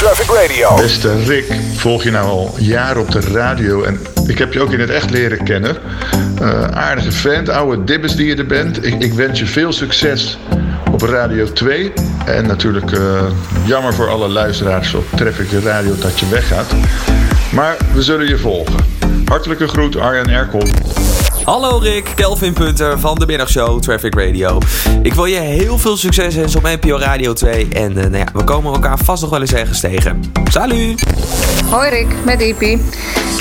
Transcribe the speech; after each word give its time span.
Traffic 0.00 0.30
Radio. 0.30 0.76
Beste 0.76 1.24
Rick, 1.24 1.52
volg 1.76 2.02
je 2.02 2.10
nou 2.10 2.26
al 2.26 2.54
jaren 2.58 3.02
op 3.02 3.10
de 3.10 3.20
radio 3.20 3.82
en 3.82 4.00
ik 4.26 4.38
heb 4.38 4.52
je 4.52 4.60
ook 4.60 4.72
in 4.72 4.80
het 4.80 4.90
echt 4.90 5.10
leren 5.10 5.44
kennen. 5.44 5.76
Uh, 6.42 6.64
aardige 6.64 7.12
vent, 7.12 7.48
oude 7.48 7.84
dibbes 7.84 8.16
die 8.16 8.26
je 8.26 8.36
er 8.36 8.46
bent. 8.46 8.84
Ik, 8.86 9.02
ik 9.02 9.12
wens 9.12 9.38
je 9.38 9.46
veel 9.46 9.72
succes 9.72 10.38
op 10.92 11.02
Radio 11.02 11.52
2. 11.52 11.92
En 12.26 12.46
natuurlijk 12.46 12.90
uh, 12.90 13.22
jammer 13.64 13.94
voor 13.94 14.08
alle 14.08 14.28
luisteraars 14.28 14.94
op 14.94 15.04
Traffic 15.16 15.50
Radio 15.64 15.94
dat 15.98 16.20
je 16.20 16.28
weggaat. 16.28 16.72
Maar 17.52 17.76
we 17.94 18.02
zullen 18.02 18.28
je 18.28 18.38
volgen. 18.38 18.84
Hartelijke 19.24 19.68
groet, 19.68 19.96
Arjan 19.96 20.28
Erkel. 20.28 20.62
Hallo 21.50 21.78
Rick, 21.78 22.12
Kelvin 22.14 22.52
Punter 22.52 22.98
van 22.98 23.18
de 23.18 23.26
middagshow 23.26 23.80
Traffic 23.80 24.14
Radio. 24.14 24.58
Ik 25.02 25.14
wil 25.14 25.24
je 25.24 25.38
heel 25.38 25.78
veel 25.78 25.96
succes 25.96 26.34
wensen 26.34 26.58
op 26.58 26.64
NPO 26.80 26.98
Radio 26.98 27.32
2. 27.32 27.68
En 27.68 27.90
uh, 27.90 27.96
nou 27.96 28.16
ja, 28.16 28.26
we 28.32 28.44
komen 28.44 28.72
elkaar 28.72 28.98
vast 28.98 29.22
nog 29.22 29.30
wel 29.30 29.40
eens 29.40 29.52
ergens 29.52 29.80
tegen. 29.80 30.32
Salut! 30.50 31.02
Hoi 31.70 31.90
Rick, 31.90 32.06
met 32.24 32.40
Ipi. 32.40 32.80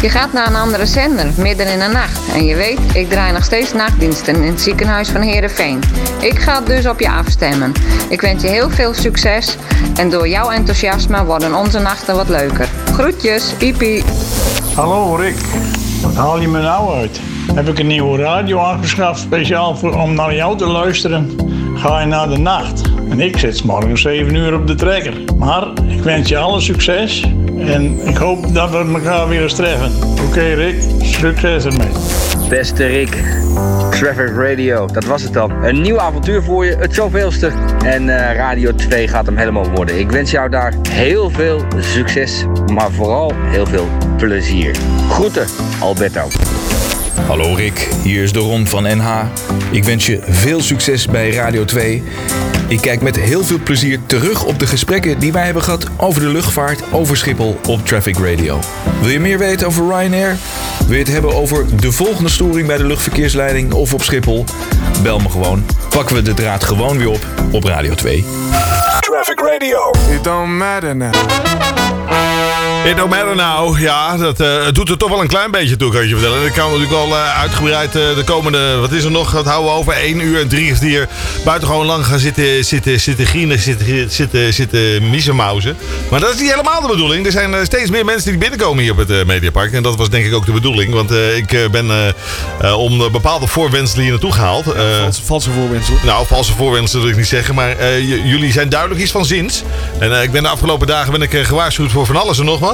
Je 0.02 0.10
gaat 0.10 0.34
naar 0.34 0.48
een 0.48 0.56
andere 0.56 0.86
zender, 0.86 1.28
midden 1.38 1.68
in 1.68 1.80
de 1.80 1.88
nacht. 1.88 2.20
En 2.34 2.46
je 2.46 2.56
weet, 2.56 2.80
ik 2.94 3.10
draai 3.10 3.34
nog 3.34 3.44
steeds 3.44 3.74
nachtdiensten 3.74 4.36
in 4.36 4.52
het 4.52 4.62
ziekenhuis 4.62 5.10
van 5.10 5.22
Heerenveen. 5.22 5.80
Ik 6.20 6.40
ga 6.40 6.62
dus 6.62 6.88
op 6.88 7.00
je 7.00 7.10
afstemmen. 7.10 7.72
Ik 8.10 8.22
wens 8.22 8.42
je 8.42 8.50
heel 8.50 8.70
veel 8.70 8.94
succes. 8.94 9.58
En 9.96 10.10
door 10.10 10.28
jouw 10.28 10.50
enthousiasme 10.50 11.26
worden 11.26 11.54
onze 11.54 11.80
nachten 11.80 12.16
wat 12.16 12.30
leuker. 12.30 12.68
Groetjes, 12.94 13.54
Ipi. 13.58 14.04
Hallo 14.76 15.16
Rick, 15.16 15.38
wat 16.02 16.16
haal 16.16 16.42
je 16.42 16.48
me 16.48 16.62
nou 16.62 16.94
uit? 16.94 17.20
Heb 17.54 17.68
ik 17.68 17.80
een 17.80 17.88
nieuwe 17.88 18.18
radio 18.18 18.60
aangeschaft 18.60 19.20
speciaal 19.20 19.76
voor, 19.76 20.02
om 20.02 20.14
naar 20.14 20.36
jou 20.36 20.58
te 20.58 20.68
luisteren? 20.68 21.30
Ga 21.76 22.00
je 22.00 22.06
naar 22.06 22.30
de 22.30 22.38
nacht. 22.38 22.82
En 23.10 23.20
ik 23.20 23.38
zit 23.38 23.64
morgen 23.64 23.98
7 23.98 24.36
uur 24.36 24.54
op 24.54 24.68
de 24.68 24.76
trekker. 24.76 25.14
Maar 25.38 25.68
ik 25.88 26.04
wens 26.04 26.30
je 26.30 26.38
alle 26.38 26.62
succes. 26.62 27.26
En 27.60 28.08
ik 28.08 28.18
hoop 28.18 28.54
dat 28.54 28.70
we 28.70 28.92
elkaar 28.94 29.28
weer 29.28 29.42
eens 29.42 29.54
treffen. 29.54 29.92
Oké 30.28 30.54
Rick, 30.54 30.76
succes 31.02 31.66
ermee. 31.66 31.92
Beste 32.50 32.86
Rick, 32.86 33.24
Traffic 33.90 34.32
Radio, 34.36 34.86
dat 34.86 35.04
was 35.04 35.22
het 35.22 35.34
dan. 35.34 35.52
Een 35.52 35.82
nieuw 35.82 36.00
avontuur 36.00 36.44
voor 36.44 36.66
je, 36.66 36.76
het 36.76 36.94
zoveelste. 36.94 37.52
En 37.86 38.04
uh, 38.04 38.36
Radio 38.36 38.76
2 38.76 39.08
gaat 39.08 39.26
hem 39.26 39.38
helemaal 39.38 39.70
worden. 39.70 40.00
Ik 40.00 40.12
wens 40.12 40.32
jou 40.32 40.50
daar 40.50 40.74
heel 40.90 41.30
veel 41.30 41.62
succes, 41.78 42.46
maar 42.74 42.92
vooral 42.92 43.32
heel 43.36 43.66
veel 43.66 43.88
plezier. 44.18 44.76
Groeten, 45.10 45.46
Alberto. 45.80 46.28
Hallo 47.30 47.54
Rick, 47.54 47.90
hier 48.04 48.24
is 48.24 48.34
de 48.34 48.40
Ron 48.40 48.68
van 48.68 48.84
NH. 48.84 49.24
Ik 49.72 49.84
wens 49.84 50.06
je 50.06 50.20
veel 50.28 50.62
succes 50.62 51.08
bij 51.08 51.32
Radio 51.32 51.66
2. 51.66 52.04
Ik 52.68 52.82
kijk 52.82 53.02
met 53.02 53.16
heel 53.16 53.44
veel 53.44 53.60
plezier 53.64 54.00
terug 54.06 54.44
op 54.44 54.60
de 54.60 54.68
gesprekken 54.68 55.20
die 55.20 55.32
wij 55.32 55.46
hebben 55.46 55.64
gehad 55.64 55.86
over 55.98 56.22
de 56.22 56.28
luchtvaart 56.28 56.84
over 56.92 57.18
Schiphol 57.18 57.60
op 57.68 57.86
Traffic 57.86 58.18
Radio. 58.18 58.60
Wil 59.02 59.10
je 59.10 59.20
meer 59.20 59.38
weten 59.38 59.68
over 59.68 59.86
Ryanair? 59.86 60.38
Wil 60.86 60.94
je 60.94 61.04
het 61.04 61.12
hebben 61.12 61.36
over 61.36 61.80
de 61.80 61.92
volgende 61.92 62.30
storing 62.30 62.68
bij 62.68 62.78
de 62.78 62.86
luchtverkeersleiding 62.86 63.74
of 63.74 63.94
op 63.94 64.04
Schiphol? 64.04 64.46
Bel 65.04 65.20
me 65.20 65.30
gewoon. 65.30 65.66
Pakken 65.90 66.16
we 66.16 66.22
de 66.22 66.34
draad 66.34 66.64
gewoon 66.64 66.98
weer 66.98 67.10
op 67.10 67.26
op 67.52 67.64
Radio 67.64 67.94
2. 67.94 68.26
Traffic 69.00 69.40
Radio. 69.40 69.92
It 70.16 70.24
don't 70.24 70.58
matter 70.58 70.96
now. 70.96 71.12
It 72.86 72.98
don't 72.98 73.10
matter 73.10 73.36
now. 73.36 73.80
Ja, 73.80 74.18
dat 74.18 74.40
uh, 74.40 74.72
doet 74.72 74.90
er 74.90 74.98
toch 74.98 75.10
wel 75.10 75.22
een 75.22 75.28
klein 75.28 75.52
beetje 75.52 75.76
toe, 75.76 75.92
kan 75.92 76.08
je 76.08 76.16
vertellen. 76.16 76.46
Ik 76.46 76.54
kan 76.54 76.66
natuurlijk 76.66 76.98
al 76.98 77.08
uh, 77.08 77.40
uitgebreid 77.40 77.96
uh, 77.96 78.16
de 78.16 78.24
komende, 78.24 78.78
wat 78.78 78.92
is 78.92 79.04
er 79.04 79.12
nog? 79.12 79.32
Dat 79.32 79.46
houden 79.46 79.72
we 79.72 79.78
over 79.78 79.94
1 79.94 80.20
uur 80.20 80.40
en 80.40 80.48
3 80.48 80.72
is 80.72 80.80
hier 80.80 81.08
buitengewoon 81.46 81.86
lang 81.86 82.06
gaan 82.06 82.20
zitten, 82.20 82.66
zitten, 82.66 83.00
zitten 83.00 83.26
grienen, 83.26 83.60
zitten, 83.60 84.12
zitten, 84.12 84.54
zitten 84.54 85.10
miezenmauzen. 85.10 85.78
Maar 86.10 86.20
dat 86.20 86.34
is 86.34 86.40
niet 86.40 86.50
helemaal 86.50 86.82
de 86.82 86.88
bedoeling. 86.88 87.26
Er 87.26 87.32
zijn 87.32 87.66
steeds 87.66 87.90
meer 87.90 88.06
mensen 88.06 88.30
die 88.30 88.40
binnenkomen 88.40 88.84
hier 88.84 88.92
op 88.92 88.98
het 88.98 89.26
Mediapark. 89.28 89.74
En 89.74 89.84
dat 89.84 89.96
was 89.96 90.10
denk 90.10 90.26
ik 90.26 90.34
ook 90.34 90.46
de 90.46 90.52
bedoeling. 90.52 90.94
Want 90.94 91.12
ik 91.12 91.72
ben 91.72 92.16
om 92.76 93.12
bepaalde 93.12 93.48
voorwenselen 93.48 94.02
hier 94.02 94.12
naartoe 94.12 94.32
gehaald. 94.32 94.66
valse, 95.02 95.24
valse 95.24 95.52
voorwenselen? 95.52 96.00
Nou, 96.06 96.26
valse 96.26 96.54
voorwenselen 96.54 97.02
wil 97.02 97.12
ik 97.12 97.18
niet 97.18 97.28
zeggen. 97.28 97.56
Maar 97.56 98.00
jullie 98.02 98.52
zijn 98.52 98.70
duidelijk 98.70 99.02
iets 99.02 99.12
van 99.12 99.26
zins. 99.26 99.64
En 100.00 100.22
ik 100.22 100.32
ben 100.32 100.44
de 100.44 100.50
afgelopen 100.50 100.88
dagen 100.88 101.12
ben 101.12 101.22
ik 101.22 101.32
gewaarschuwd 101.32 101.92
voor 101.92 102.06
van 102.06 102.16
alles 102.16 102.40
en 102.40 102.46
nog 102.46 102.60
wat. 102.60 102.69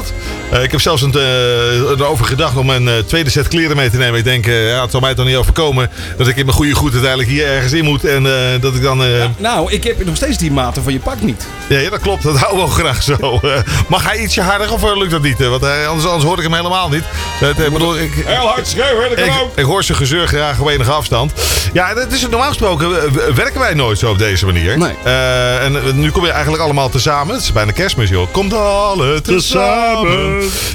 Uh, 0.53 0.63
ik 0.63 0.71
heb 0.71 0.81
zelfs 0.81 1.01
een, 1.01 1.13
uh, 1.15 1.89
erover 1.89 2.25
gedacht 2.25 2.57
om 2.57 2.69
een 2.69 2.87
uh, 2.87 2.93
tweede 2.97 3.29
set 3.29 3.47
kleren 3.47 3.75
mee 3.75 3.89
te 3.89 3.97
nemen. 3.97 4.19
Ik 4.19 4.23
denk, 4.23 4.45
ja, 4.45 4.81
het 4.81 4.91
zal 4.91 4.99
mij 4.99 5.15
toch 5.15 5.25
niet 5.25 5.35
overkomen 5.35 5.89
dat 6.17 6.27
ik 6.27 6.35
in 6.35 6.45
mijn 6.45 6.57
goede 6.57 6.73
goed 6.73 6.91
uiteindelijk 6.91 7.29
hier 7.29 7.47
ergens 7.47 7.73
in 7.73 7.83
moet. 7.83 8.05
En 8.05 8.23
dat 8.61 8.75
ik 8.75 8.81
dan... 8.81 9.03
Ja, 9.03 9.31
nou, 9.37 9.71
ik 9.71 9.83
heb 9.83 10.05
nog 10.05 10.15
steeds 10.15 10.37
die 10.37 10.51
maten 10.51 10.83
van 10.83 10.93
je 10.93 10.99
pak 10.99 11.21
niet. 11.21 11.47
Ja, 11.67 11.79
ja 11.79 11.89
dat 11.89 11.99
klopt. 11.99 12.23
Dat 12.23 12.37
houden 12.37 12.59
we 12.59 12.65
ook 12.65 12.77
graag 12.77 13.03
zo. 13.03 13.39
mag 13.87 14.03
hij 14.03 14.17
ietsje 14.17 14.41
harder 14.41 14.73
of 14.73 14.93
lukt 14.95 15.11
dat 15.11 15.21
niet? 15.21 15.37
Want 15.37 15.63
anders, 15.63 16.05
anders 16.05 16.23
hoor 16.23 16.37
ik 16.37 16.43
hem 16.43 16.53
helemaal 16.53 16.89
niet. 16.89 17.03
Dat, 17.39 17.55
bedoel, 17.55 17.97
ik, 17.97 18.11
Heel 18.25 18.47
hard 18.47 18.67
schreeuwen, 18.67 19.09
dat 19.09 19.19
ik, 19.19 19.33
ik, 19.55 19.63
hoor 19.63 19.83
zijn 19.83 19.97
gezeur 19.97 20.27
graag 20.27 20.59
op 20.59 20.67
enige 20.67 20.91
afstand. 20.91 21.33
Ja, 21.73 21.93
dat 21.93 22.11
is 22.11 22.21
normaal 22.21 22.47
gesproken 22.47 22.89
werken 23.35 23.59
wij 23.59 23.73
nooit 23.73 23.99
zo 23.99 24.09
op 24.09 24.17
deze 24.17 24.45
manier. 24.45 24.77
Nee. 24.77 24.93
en 25.03 25.99
nu 25.99 26.11
kom 26.11 26.25
je 26.25 26.31
eigenlijk 26.31 26.63
allemaal 26.63 26.89
tezamen. 26.89 27.35
Het 27.35 27.43
is 27.43 27.51
bijna 27.51 27.71
kerstmis, 27.71 28.09
joh. 28.09 28.31
Komt 28.31 28.53
alle 28.53 29.21
tezamen. 29.21 29.84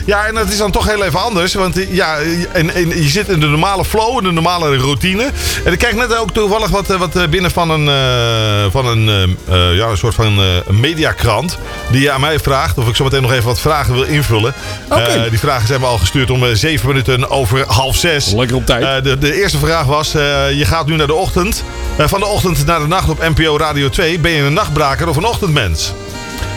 Ja, 0.06 0.26
en 0.26 0.34
dat 0.34 0.48
is 0.48 0.56
dan 0.56 0.70
toch 0.70 0.88
heel 0.88 1.04
even 1.04 1.22
anders. 1.22 1.54
Want 1.54 1.76
ja, 1.90 2.18
en, 2.52 2.74
en, 2.74 2.88
je 2.88 3.08
zit 3.08 3.28
in 3.28 3.40
de 3.40 3.46
normale 3.46 3.84
flow, 3.84 4.18
in 4.18 4.24
de 4.24 4.32
normale 4.32 4.76
routine. 4.76 5.30
En 5.64 5.72
ik 5.72 5.78
kijk 5.78 5.94
net 5.94 6.16
ook 6.16 6.30
toevallig 6.30 6.68
wat, 6.68 6.86
wat 6.86 7.30
binnen 7.30 7.50
van 7.50 7.70
een, 7.70 7.86
uh, 7.86 8.70
van 8.70 8.86
een, 8.86 9.36
uh, 9.50 9.76
ja, 9.76 9.86
een 9.86 9.96
soort 9.96 10.14
van 10.14 10.40
uh, 10.40 10.46
mediakrant. 10.68 11.58
Die 11.90 12.10
aan 12.10 12.20
mij 12.20 12.38
vraagt 12.38 12.78
of 12.78 12.88
ik 12.88 12.96
zo 12.96 13.04
meteen 13.04 13.22
nog 13.22 13.32
even 13.32 13.44
wat 13.44 13.60
vragen 13.60 13.94
wil 13.94 14.02
invullen. 14.02 14.54
Okay. 14.88 15.30
die 15.30 15.38
vragen 15.38 15.66
zijn 15.66 15.80
me 15.80 15.86
al 15.86 15.98
gestuurd 15.98 16.30
om 16.30 16.54
zeven 16.54 16.88
minuten 16.88 17.30
over 17.30 17.64
half 17.66 17.96
zes. 17.96 18.32
Lekker 18.32 18.56
op 18.56 18.66
tijd. 18.66 19.04
de, 19.04 19.18
de 19.18 19.40
eerste 19.40 19.58
vraag 19.58 19.84
was, 19.84 20.12
je 20.12 20.64
gaat 20.64 20.86
nu 20.86 20.96
naar 20.96 21.06
de 21.06 21.14
ochtend. 21.14 21.64
van 21.98 22.20
de 22.20 22.26
ochtend 22.26 22.66
naar 22.66 22.80
de 22.80 22.86
nacht 22.86 23.08
op 23.08 23.28
NPO 23.34 23.56
Radio 23.56 23.88
2. 23.88 24.18
Ben 24.18 24.30
je 24.30 24.42
een 24.42 24.52
nachtbraker 24.52 25.08
of 25.08 25.16
een 25.16 25.24
ochtendmens? 25.24 25.92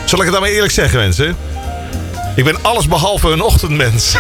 Zal 0.06 0.20
ik 0.20 0.24
het 0.24 0.34
dan 0.34 0.42
maar 0.42 0.52
eerlijk 0.52 0.74
zeggen, 0.74 1.00
mensen? 1.00 1.53
Ik 2.36 2.44
ben 2.44 2.56
alles 2.62 2.88
behalve 2.88 3.30
een 3.30 3.42
ochtendmens. 3.42 4.16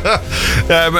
ja, 0.68 0.90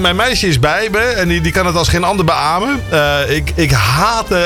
mijn 0.00 0.16
meisje 0.16 0.46
is 0.46 0.58
bij 0.58 0.88
me 0.90 0.98
en 0.98 1.28
die, 1.28 1.40
die 1.40 1.52
kan 1.52 1.66
het 1.66 1.76
als 1.76 1.88
geen 1.88 2.04
ander 2.04 2.24
beamen. 2.24 2.82
Uh, 2.92 3.36
ik, 3.36 3.52
ik 3.54 3.70
haat... 3.70 4.32
Uh, 4.32 4.38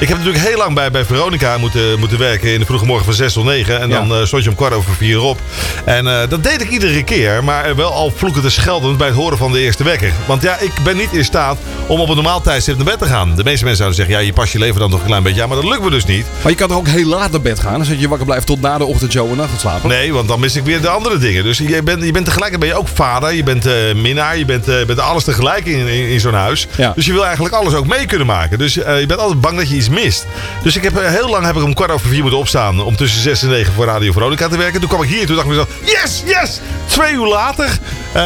ik 0.00 0.08
heb 0.08 0.18
natuurlijk 0.18 0.44
heel 0.44 0.56
lang 0.56 0.74
bij, 0.74 0.90
bij 0.90 1.04
Veronica 1.04 1.58
moeten, 1.58 1.98
moeten 1.98 2.18
werken 2.18 2.52
in 2.52 2.60
de 2.60 2.66
vroege 2.66 2.84
morgen 2.84 3.04
van 3.04 3.14
6 3.14 3.32
tot 3.32 3.44
9. 3.44 3.80
En 3.80 3.90
dan 3.90 4.12
uh, 4.12 4.24
stond 4.24 4.42
je 4.42 4.50
om 4.50 4.56
kwart 4.56 4.72
over 4.72 4.94
vier 4.94 5.20
op. 5.20 5.38
En 5.84 6.04
dat 6.04 6.44
deed 6.44 6.60
ik 6.60 6.70
iedere 6.70 7.04
keer. 7.04 7.44
Maar 7.44 7.76
wel 7.76 7.92
al 7.92 8.12
vloeken 8.16 8.42
te 8.42 8.50
schelden 8.50 8.96
bij 8.96 9.06
het 9.06 9.16
horen 9.16 9.38
van 9.38 9.52
de 9.52 9.60
eerste 9.60 9.84
wekker. 9.84 10.12
Want 10.26 10.42
ja, 10.42 10.58
ik 10.58 10.72
ben 10.84 10.96
niet 10.96 11.12
in 11.12 11.24
staat 11.24 11.56
om 11.86 12.00
op 12.00 12.08
een 12.08 12.14
normaal 12.14 12.40
tijdstip 12.40 12.76
naar 12.76 12.84
bed 12.84 12.98
te 12.98 13.06
gaan. 13.06 13.34
De 13.34 13.44
meeste 13.44 13.64
mensen 13.64 13.76
zouden 13.76 13.96
zeggen, 13.96 14.14
ja, 14.14 14.20
je 14.20 14.32
pas 14.32 14.52
je 14.52 14.58
leven 14.58 14.80
dan 14.80 14.90
toch 14.90 15.00
een 15.00 15.06
klein 15.06 15.22
beetje 15.22 15.42
aan. 15.42 15.48
Maar 15.48 15.60
dat 15.60 15.70
lukt 15.70 15.82
me 15.82 15.90
dus 15.90 16.04
niet. 16.04 16.26
Maar 16.42 16.52
je 16.52 16.58
kan 16.58 16.68
toch 16.68 16.76
ook 16.78 16.88
heel 16.88 17.06
laat 17.06 17.30
naar 17.30 17.40
bed 17.40 17.60
gaan? 17.60 17.84
Zet 17.84 18.00
je 18.00 18.08
wakker 18.08 18.26
blijven 18.26 18.46
tot 18.46 18.60
na 18.60 18.78
de 18.78 18.84
ochtendshow 18.84 19.40
en 19.40 19.48
slapen? 19.58 19.88
Nee, 19.88 20.12
want 20.12 20.28
dan 20.28 20.40
mis 20.46 20.56
ik 20.56 20.64
weer 20.64 20.80
de 20.80 20.88
andere 20.88 21.18
dingen. 21.18 21.44
Dus 21.44 21.58
je 21.58 21.82
bent, 21.82 22.04
je 22.04 22.12
bent 22.12 22.24
tegelijk 22.24 22.58
ben 22.58 22.68
je 22.68 22.74
ook 22.74 22.88
vader, 22.88 23.32
je 23.34 23.42
bent 23.42 23.66
uh, 23.66 23.72
minnaar, 23.94 24.38
je 24.38 24.44
bent, 24.44 24.68
uh, 24.68 24.84
bent 24.84 25.00
alles 25.00 25.24
tegelijk 25.24 25.64
in, 25.64 25.86
in, 25.86 26.08
in 26.08 26.20
zo'n 26.20 26.34
huis. 26.34 26.66
Ja. 26.76 26.92
Dus 26.94 27.06
je 27.06 27.12
wil 27.12 27.24
eigenlijk 27.24 27.54
alles 27.54 27.74
ook 27.74 27.86
mee 27.86 28.06
kunnen 28.06 28.26
maken. 28.26 28.58
Dus 28.58 28.76
uh, 28.76 29.00
je 29.00 29.06
bent 29.06 29.20
altijd 29.20 29.40
bang 29.40 29.56
dat 29.56 29.68
je 29.68 29.76
iets 29.76 29.88
mist. 29.88 30.26
Dus 30.62 30.76
ik 30.76 30.82
heb 30.82 31.00
heel 31.00 31.28
lang 31.28 31.44
heb 31.44 31.56
ik 31.56 31.62
om 31.62 31.74
kwart 31.74 31.90
over 31.90 32.08
vier 32.08 32.20
moeten 32.20 32.38
opstaan 32.38 32.80
om 32.80 32.96
tussen 32.96 33.20
zes 33.20 33.42
en 33.42 33.48
negen 33.48 33.72
voor 33.72 33.84
Radio 33.84 34.12
Veronica 34.12 34.48
te 34.48 34.56
werken. 34.56 34.80
Toen 34.80 34.88
kwam 34.88 35.02
ik 35.02 35.08
hier, 35.08 35.26
toen 35.26 35.36
dacht 35.36 35.48
ik 35.48 35.52
mezelf, 35.52 35.68
yes, 35.84 36.22
yes! 36.26 36.60
Twee 36.86 37.12
uur 37.12 37.26
later. 37.26 37.78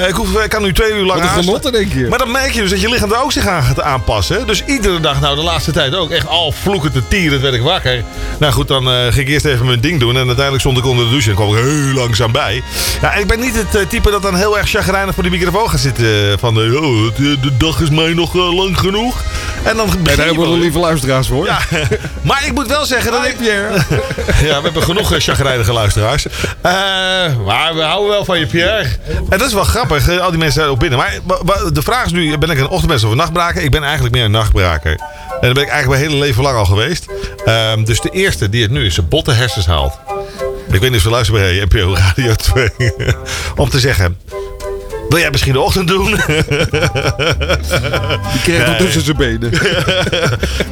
ik, 0.09 0.15
hoef, 0.15 0.43
ik 0.43 0.51
kan 0.51 0.63
nu 0.63 0.73
twee 0.73 0.93
uur 0.93 1.05
lang 1.05 1.21
aan. 1.21 1.43
genot 1.43 1.73
denk 1.73 1.93
je. 1.93 2.07
Maar 2.09 2.19
dan 2.19 2.31
merk 2.31 2.53
je 2.53 2.61
dus 2.61 2.71
dat 2.71 2.81
je 2.81 2.89
lichaam 2.89 3.13
er 3.13 3.23
ook 3.23 3.33
zich 3.33 3.47
aan 3.47 3.63
gaat 3.63 3.81
aanpassen. 3.81 4.47
Dus 4.47 4.65
iedere 4.65 5.01
dag, 5.01 5.21
nou 5.21 5.37
de 5.37 5.43
laatste 5.43 5.73
tijd 5.73 5.95
ook, 5.95 6.11
echt 6.11 6.27
al 6.27 6.53
vloeken 6.53 6.93
te 6.93 7.03
tieren, 7.09 7.41
werd 7.41 7.55
ik 7.55 7.63
wakker. 7.63 8.05
Nou 8.39 8.53
goed, 8.53 8.69
dan 8.69 8.85
ging 8.87 9.27
ik 9.27 9.29
eerst 9.29 9.45
even 9.45 9.67
mijn 9.67 9.81
ding 9.81 10.01
doen. 10.01 10.17
En 10.17 10.27
uiteindelijk 10.27 10.61
stond 10.61 10.79
ik 10.79 10.85
onder 10.85 11.05
de 11.05 11.11
douche 11.11 11.31
en 11.31 11.37
kwam 11.37 11.57
ik 11.57 11.65
heel 11.65 12.03
langzaam 12.11 12.33
bij. 12.33 12.63
Ja, 13.01 13.15
ik 13.15 13.27
ben 13.27 13.41
niet 13.41 13.57
het 13.57 13.75
uh, 13.75 13.87
type 13.87 14.11
dat 14.11 14.23
dan 14.23 14.35
heel 14.35 14.59
erg 14.59 14.69
chagrijnig 14.69 15.15
voor 15.15 15.23
die 15.23 15.33
microfoon 15.33 15.71
gaat 15.71 15.81
zitten. 15.81 16.39
Van 16.39 16.55
de, 16.55 16.79
oh, 16.81 17.17
de, 17.17 17.41
de 17.41 17.57
dag 17.57 17.81
is 17.81 17.91
mij 17.91 18.13
nog 18.15 18.35
lang 18.35 18.79
genoeg. 18.79 19.23
En 19.63 19.77
dan 19.77 19.89
ben 20.03 20.17
daar 20.17 20.27
hebben 20.27 20.51
we 20.51 20.59
lieve 20.59 20.79
luisteraars 20.79 21.29
voor. 21.29 21.47
Ja, 21.47 21.59
maar 22.29 22.47
ik 22.47 22.53
moet 22.53 22.67
wel 22.67 22.85
zeggen 22.85 23.13
dat 23.13 23.27
ik... 23.27 23.37
Pierre. 23.37 23.75
ja, 24.49 24.57
we 24.57 24.63
hebben 24.63 24.83
genoeg 24.83 25.15
chagrijnige 25.19 25.73
luisteraars. 25.73 26.27
Uh, 26.27 26.33
maar 27.47 27.75
we 27.75 27.83
houden 27.83 28.09
wel 28.09 28.25
van 28.25 28.39
je, 28.39 28.47
Pierre. 28.47 28.87
En 29.29 29.39
dat 29.39 29.49
is 29.49 29.55
wel 29.55 29.65
grappig, 29.65 30.19
al 30.19 30.31
die 30.31 30.39
mensen 30.39 30.61
zijn 30.61 30.69
ook 30.69 30.79
binnen. 30.79 30.99
Maar 30.99 31.21
de 31.73 31.83
vraag 31.83 32.05
is 32.05 32.13
nu, 32.13 32.39
ben 32.39 32.51
ik 32.51 32.59
een 32.59 32.69
ochtendmens 32.69 33.05
of 33.05 33.11
een 33.11 33.17
nachtbraker? 33.17 33.63
Ik 33.63 33.71
ben 33.71 33.83
eigenlijk 33.83 34.15
meer 34.15 34.25
een 34.25 34.31
nachtbraker. 34.31 34.91
En 34.91 35.47
dat 35.47 35.55
ben 35.55 35.63
ik 35.63 35.69
eigenlijk 35.71 36.01
mijn 36.01 36.11
hele 36.11 36.25
leven 36.25 36.43
lang 36.43 36.57
al 36.57 36.65
geweest. 36.65 37.07
Uh, 37.47 37.73
dus 37.85 38.01
de 38.01 38.11
eerste 38.11 38.49
die 38.49 38.63
het 38.63 38.71
nu 38.71 38.87
is 38.87 38.95
zijn 38.95 39.09
botte 39.09 39.33
hersens 39.33 39.67
haalt. 39.67 39.99
Ik 40.73 40.81
weet 40.81 40.91
niet 40.91 40.99
of 40.99 41.03
ze 41.03 41.11
luisteren 41.11 41.41
bij 41.41 41.65
NPO 41.65 41.95
Radio 41.95 42.35
2. 42.35 42.71
Om 43.57 43.69
te 43.69 43.79
zeggen. 43.81 44.19
Wil 45.11 45.19
jij 45.19 45.31
misschien 45.31 45.53
de 45.53 45.61
ochtend 45.61 45.89
doen? 45.89 46.05
Die 48.45 48.59
nog 48.59 48.67
Nee. 48.67 48.77
tussen 48.77 49.03
zijn 49.05 49.17
benen. 49.17 49.51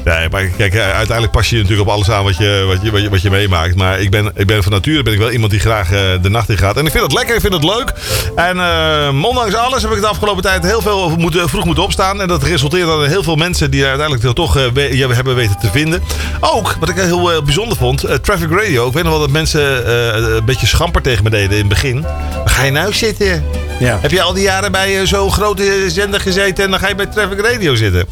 nee, 0.05 0.29
maar 0.31 0.45
kijk, 0.57 0.77
uiteindelijk 0.77 1.31
pas 1.31 1.51
je 1.51 1.57
natuurlijk 1.57 1.89
op 1.89 1.95
alles 1.95 2.11
aan 2.11 2.25
wat 2.25 2.37
je, 2.37 2.65
wat 2.67 2.83
je, 2.83 2.91
wat 2.91 3.03
je, 3.03 3.09
wat 3.11 3.23
je 3.23 3.31
meemaakt. 3.31 3.75
Maar 3.75 4.01
ik 4.01 4.11
ben, 4.11 4.31
ik 4.35 4.47
ben 4.47 4.63
van 4.63 4.73
nature 4.73 5.03
ben 5.03 5.13
ik 5.13 5.19
wel 5.19 5.31
iemand 5.31 5.51
die 5.51 5.61
graag 5.61 5.93
eh, 5.93 6.01
de 6.23 6.29
nacht 6.31 6.49
in 6.49 6.57
gaat. 6.59 6.77
En 6.77 6.85
ik 6.87 6.91
vind 6.91 7.03
het 7.03 7.13
lekker, 7.13 7.35
ik 7.35 7.41
vind 7.41 7.53
het 7.53 7.65
leuk. 7.65 7.93
En 8.35 8.59
eh, 8.61 9.25
ondanks 9.25 9.55
alles 9.55 9.83
heb 9.83 9.93
ik 9.93 10.01
de 10.01 10.07
afgelopen 10.07 10.43
tijd 10.43 10.63
heel 10.63 10.83
veel 10.83 11.09
moeten, 11.17 11.49
vroeg 11.49 11.65
moeten 11.65 11.85
opstaan. 11.85 12.21
En 12.21 12.29
dat 12.29 12.43
resulteert 12.43 12.87
dan 12.87 13.03
in 13.05 13.11
heel 13.11 13.23
veel 13.23 13.37
mensen 13.37 13.71
die 13.71 13.85
uiteindelijk 13.87 14.35
toch 14.35 14.57
eh, 14.57 14.63
we- 14.75 15.07
hebben 15.15 15.35
weten 15.35 15.57
te 15.61 15.71
vinden. 15.71 16.03
Ook, 16.41 16.77
wat 16.81 16.89
ik 16.89 16.97
heel 16.97 17.43
bijzonder 17.43 17.77
vond, 17.77 18.05
Traffic 18.23 18.51
Radio. 18.51 18.87
Ik 18.87 18.93
weet 18.93 19.03
nog 19.03 19.13
wel 19.13 19.21
dat 19.21 19.31
mensen 19.31 19.93
een 20.37 20.45
beetje 20.45 20.67
schamper 20.67 21.03
tegen 21.03 21.25
me 21.25 21.31
deden 21.31 21.51
in 21.51 21.59
het 21.59 21.69
begin. 21.69 22.03
Waar 22.03 22.49
ga 22.51 22.63
je 22.65 22.71
nou 22.71 22.93
zitten? 22.93 23.45
Ja. 23.79 23.99
Heb 24.01 24.11
je 24.11 24.23
al 24.23 24.33
die 24.33 24.43
jaren 24.43 24.73
bij 24.73 25.01
eh, 25.01 25.07
zo'n 25.07 25.33
grote 25.33 25.85
zender 25.91 26.21
gezeten 26.21 26.65
en 26.65 26.71
dan 26.71 26.79
ga 26.79 26.89
je 26.89 26.95
bij 26.95 27.07
Traffic 27.07 27.41
Radio 27.41 27.75
zitten? 27.75 28.07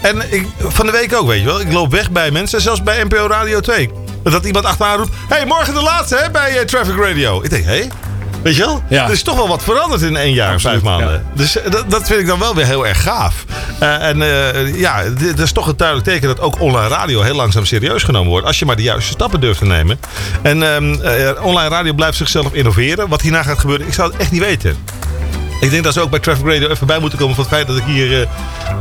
En 0.00 0.32
ik, 0.32 0.46
van 0.58 0.86
de 0.86 0.92
week 0.92 1.14
ook, 1.14 1.26
weet 1.26 1.40
je 1.40 1.46
wel. 1.46 1.60
Ik 1.60 1.72
loop 1.72 1.90
weg 1.90 2.10
bij 2.10 2.30
mensen, 2.30 2.60
zelfs 2.60 2.82
bij 2.82 3.04
NPO 3.04 3.26
Radio 3.26 3.60
2. 3.60 3.90
Dat 4.22 4.44
iemand 4.44 4.64
achteraan 4.64 4.96
roept: 4.96 5.10
hey, 5.28 5.46
morgen 5.46 5.74
de 5.74 5.82
laatste 5.82 6.16
hè, 6.16 6.30
bij 6.30 6.58
eh, 6.58 6.64
Traffic 6.64 6.96
Radio. 6.96 7.42
Ik 7.42 7.50
denk: 7.50 7.64
hé. 7.64 7.70
Hey? 7.70 7.88
Weet 8.42 8.56
je 8.56 8.62
wel? 8.62 8.82
Ja. 8.88 9.04
Er 9.04 9.12
is 9.12 9.22
toch 9.22 9.36
wel 9.36 9.48
wat 9.48 9.62
veranderd 9.62 10.02
in 10.02 10.16
één 10.16 10.32
jaar 10.32 10.52
en 10.52 10.60
vijf 10.60 10.82
maanden. 10.82 11.26
Dus 11.34 11.60
eh, 11.60 11.70
dat, 11.70 11.90
dat 11.90 12.06
vind 12.06 12.20
ik 12.20 12.26
dan 12.26 12.38
wel 12.38 12.54
weer 12.54 12.66
heel 12.66 12.86
erg 12.86 13.02
gaaf. 13.02 13.44
En 13.78 14.18
ja, 14.76 15.02
dit 15.18 15.38
is 15.38 15.52
toch 15.52 15.66
een 15.66 15.76
duidelijk 15.76 16.08
teken 16.08 16.28
dat 16.28 16.40
ook 16.40 16.60
online 16.60 16.88
radio 16.88 17.22
heel 17.22 17.34
langzaam 17.34 17.64
serieus 17.64 18.02
genomen 18.02 18.28
wordt. 18.28 18.46
Als 18.46 18.58
je 18.58 18.64
maar 18.64 18.76
de 18.76 18.82
juiste 18.82 19.10
stappen 19.10 19.40
durft 19.40 19.58
te 19.58 19.64
nemen. 19.64 20.00
En 20.42 20.62
ehm, 20.62 20.94
eh, 20.94 21.44
online 21.44 21.68
radio 21.68 21.92
blijft 21.92 22.16
zichzelf 22.16 22.52
innoveren. 22.52 23.08
Wat 23.08 23.20
hierna 23.20 23.42
gaat 23.42 23.58
gebeuren, 23.58 23.86
ik 23.86 23.94
zou 23.94 24.12
het 24.12 24.20
echt 24.20 24.30
niet 24.30 24.40
weten. 24.40 24.76
Ik 25.62 25.70
denk 25.70 25.84
dat 25.84 25.92
ze 25.92 26.00
ook 26.00 26.10
bij 26.10 26.18
Traffic 26.18 26.46
Radio 26.46 26.68
even 26.68 26.86
bij 26.86 26.98
moeten 26.98 27.18
komen 27.18 27.34
van 27.34 27.44
het 27.44 27.52
feit 27.52 27.66
dat 27.66 27.76
ik 27.76 27.84
hier, 27.84 28.20
eh, 28.20 28.28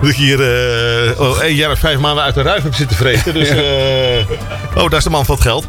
dat 0.01 0.09
ik 0.09 0.15
hier 0.15 0.39
eh, 0.41 1.19
al 1.19 1.41
één 1.41 1.55
jaar 1.55 1.71
of 1.71 1.79
vijf 1.79 1.99
maanden 1.99 2.23
uit 2.23 2.35
de 2.35 2.41
ruif 2.41 2.63
heb 2.63 2.73
zitten 2.73 2.97
vreten. 2.97 3.33
Dus, 3.33 3.49
eh, 3.49 4.27
oh, 4.75 4.89
daar 4.89 4.97
is 4.97 5.03
de 5.03 5.09
man 5.09 5.25
van 5.25 5.35
het 5.35 5.43
geld. 5.43 5.65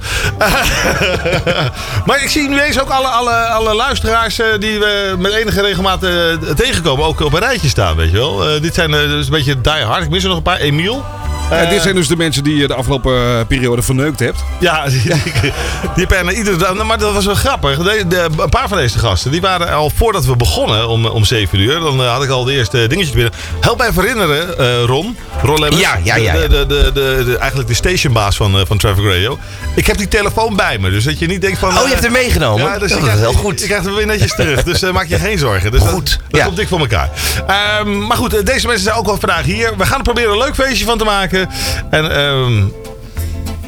maar 2.06 2.23
ik 2.23 2.29
zie 2.29 2.49
nu 2.49 2.61
eens 2.61 2.81
ook 2.81 2.88
alle, 2.88 3.06
alle, 3.06 3.32
alle 3.32 3.75
luisteraars 3.75 4.38
eh, 4.38 4.47
die 4.59 4.79
we 4.79 5.14
met 5.19 5.32
enige 5.32 5.61
regelmaat 5.61 6.03
eh, 6.03 6.12
tegenkomen 6.56 7.05
ook 7.05 7.20
op 7.20 7.32
een 7.32 7.41
rijtje 7.41 7.69
staan, 7.69 7.97
weet 7.97 8.11
je 8.11 8.17
wel. 8.17 8.49
Eh, 8.49 8.62
dit 8.62 8.75
zijn 8.75 8.94
eh, 8.94 9.00
dus 9.00 9.26
een 9.26 9.32
beetje 9.32 9.61
die 9.61 9.73
hard. 9.73 10.05
Ik 10.05 10.11
mis 10.11 10.23
er 10.23 10.29
nog 10.29 10.37
een 10.37 10.43
paar. 10.43 10.58
Emiel. 10.58 11.05
Ja, 11.56 11.64
dit 11.69 11.76
Eh, 11.76 11.82
zijn 11.82 11.94
dus 11.94 12.08
de 12.08 12.16
mensen 12.16 12.44
die 12.44 12.56
je 12.56 12.66
de 12.66 12.75
afgelopen 12.75 13.14
eh, 13.38 13.46
periode 13.49 13.82
verneukt 13.82 14.20
hebt. 14.20 14.38
ja, 14.60 14.84
die, 14.88 15.02
die, 15.02 15.52
die 15.94 16.06
hebben 16.08 16.34
iedere 16.37 16.56
dag. 16.56 16.82
Maar 16.84 16.99
dat 16.99 17.12
was 17.12 17.25
wel 17.25 17.34
grappig. 17.34 17.78
De, 17.78 18.04
de- 18.08 18.28
een 18.38 18.49
paar 18.49 18.69
van 18.69 18.78
deze 18.78 18.99
gasten 18.99 19.31
die 19.31 19.40
waren 19.40 19.72
al 19.72 19.90
voordat 19.94 20.25
we 20.25 20.37
begonnen 20.37 20.88
om, 20.88 21.06
om 21.06 21.25
7 21.25 21.58
uur. 21.58 21.81
Dan 21.81 22.00
eh, 22.02 22.12
had 22.12 22.22
ik 22.22 22.31
al 22.31 22.44
de 22.44 22.52
eerste 22.52 22.87
dingetjes 22.87 23.14
binnen. 23.14 23.32
Help 23.60 23.78
mij 23.78 23.90
herinneren, 23.94 24.58
eh, 24.58 24.82
Ron. 24.84 25.16
Ron 25.43 25.58
Lemmers, 25.60 25.81
Ja, 25.82 25.99
ja, 26.02 26.16
ja, 26.16 26.32
De, 26.32 26.38
ja. 26.40 26.46
de, 26.49 26.66
de, 26.66 26.90
de, 26.94 27.22
de- 27.25 27.37
eigenlijk 27.38 27.69
de 27.69 27.75
stationbaas 27.75 28.37
van, 28.37 28.58
eh, 28.58 28.66
van 28.66 28.78
Traffic 28.78 29.05
Radio. 29.05 29.38
Ik 29.75 29.87
heb 29.87 29.96
die 29.96 30.08
telefoon 30.08 30.56
bij 30.56 30.78
me. 30.78 30.90
Dus 30.90 31.05
dat 31.05 31.19
je 31.19 31.26
niet 31.26 31.40
denkt 31.40 31.58
van. 31.58 31.69
Oh, 31.69 31.75
je 31.75 31.82
eh, 31.84 31.88
hebt 31.90 32.02
hem 32.02 32.12
meegenomen? 32.12 32.64
Ja, 32.64 32.78
dus 32.78 32.88
Dat 32.90 32.98
is 32.98 33.05
krijg- 33.05 33.19
heel 33.19 33.32
goed. 33.32 33.60
Ik 33.62 33.66
krijg 33.69 33.82
hem 33.84 33.94
weer 33.94 34.06
netjes 34.06 34.34
terug. 34.34 34.62
Dus 34.62 34.82
eh, 34.82 34.93
maak 34.93 35.06
je 35.08 35.19
geen 35.19 35.38
zorgen. 35.38 35.70
Dus 35.70 35.81
Goed, 35.81 36.10
Dat, 36.10 36.19
dat 36.31 36.40
ja. 36.40 36.44
komt 36.46 36.56
dik 36.56 36.69
voor 36.69 36.78
elkaar. 36.78 37.10
Ehm, 37.46 38.06
maar 38.06 38.16
goed, 38.16 38.34
eh, 38.34 38.44
deze 38.44 38.66
mensen 38.66 38.84
zijn 38.84 38.96
ook 38.96 39.06
al 39.06 39.16
vandaag 39.19 39.44
hier. 39.44 39.72
We 39.76 39.87
gaan 39.87 39.96
er 39.98 40.02
proberen 40.05 40.31
een 40.32 40.38
leuk 40.38 40.55
feestje 40.55 40.84
van 40.84 40.98
te 40.98 41.05
maken. 41.05 41.42
En 41.91 42.17
ehm, 42.17 42.59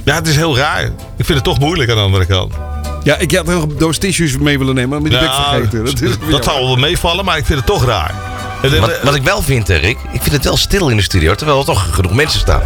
ja, 0.04 0.14
het 0.14 0.28
is 0.28 0.36
heel 0.36 0.56
raar. 0.56 0.82
Ik 1.16 1.24
vind 1.24 1.28
het 1.28 1.44
toch 1.44 1.58
moeilijk 1.58 1.90
aan 1.90 1.96
de 1.96 2.02
andere 2.02 2.26
kant. 2.26 2.54
Ja, 3.02 3.16
ik 3.16 3.34
had 3.34 3.46
nog 3.46 3.62
een 3.62 3.74
doos 3.78 3.98
tissues 3.98 4.36
mee 4.38 4.58
willen 4.58 4.74
nemen, 4.74 4.88
maar 5.02 5.10
die 5.10 5.18
ben 5.18 5.28
ik 5.28 5.34
Ja, 5.34 5.50
vergeten. 5.52 5.84
Dat, 5.84 6.30
dat, 6.30 6.44
zou 6.44 6.64
wel 6.66 6.76
meevallen, 6.76 7.24
maar 7.24 7.36
ik 7.38 7.46
vind 7.46 7.58
het 7.58 7.66
toch 7.68 7.84
raar. 7.84 8.14
En, 8.62 8.74
eh, 8.74 8.80
Wat, 8.80 9.00
wat 9.02 9.14
ik 9.14 9.22
wel 9.22 9.42
vind, 9.42 9.68
eh, 9.70 9.80
Rick, 9.80 9.96
ik 10.12 10.22
vind 10.22 10.32
het 10.34 10.44
wel 10.44 10.56
stil 10.56 10.88
in 10.88 10.96
de 10.96 11.02
studio, 11.02 11.34
terwijl 11.34 11.58
er 11.58 11.64
toch 11.64 11.94
genoeg 11.94 12.12
mensen 12.14 12.40
staan. 12.40 12.62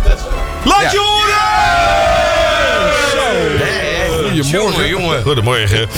Laat 0.65 0.81
Ja. 0.83 0.91
je 0.91 0.99
horen! 0.99 1.37
Goedemorgen, 4.43 4.89
jongen. 4.89 5.23
Goedemorgen. 5.23 5.89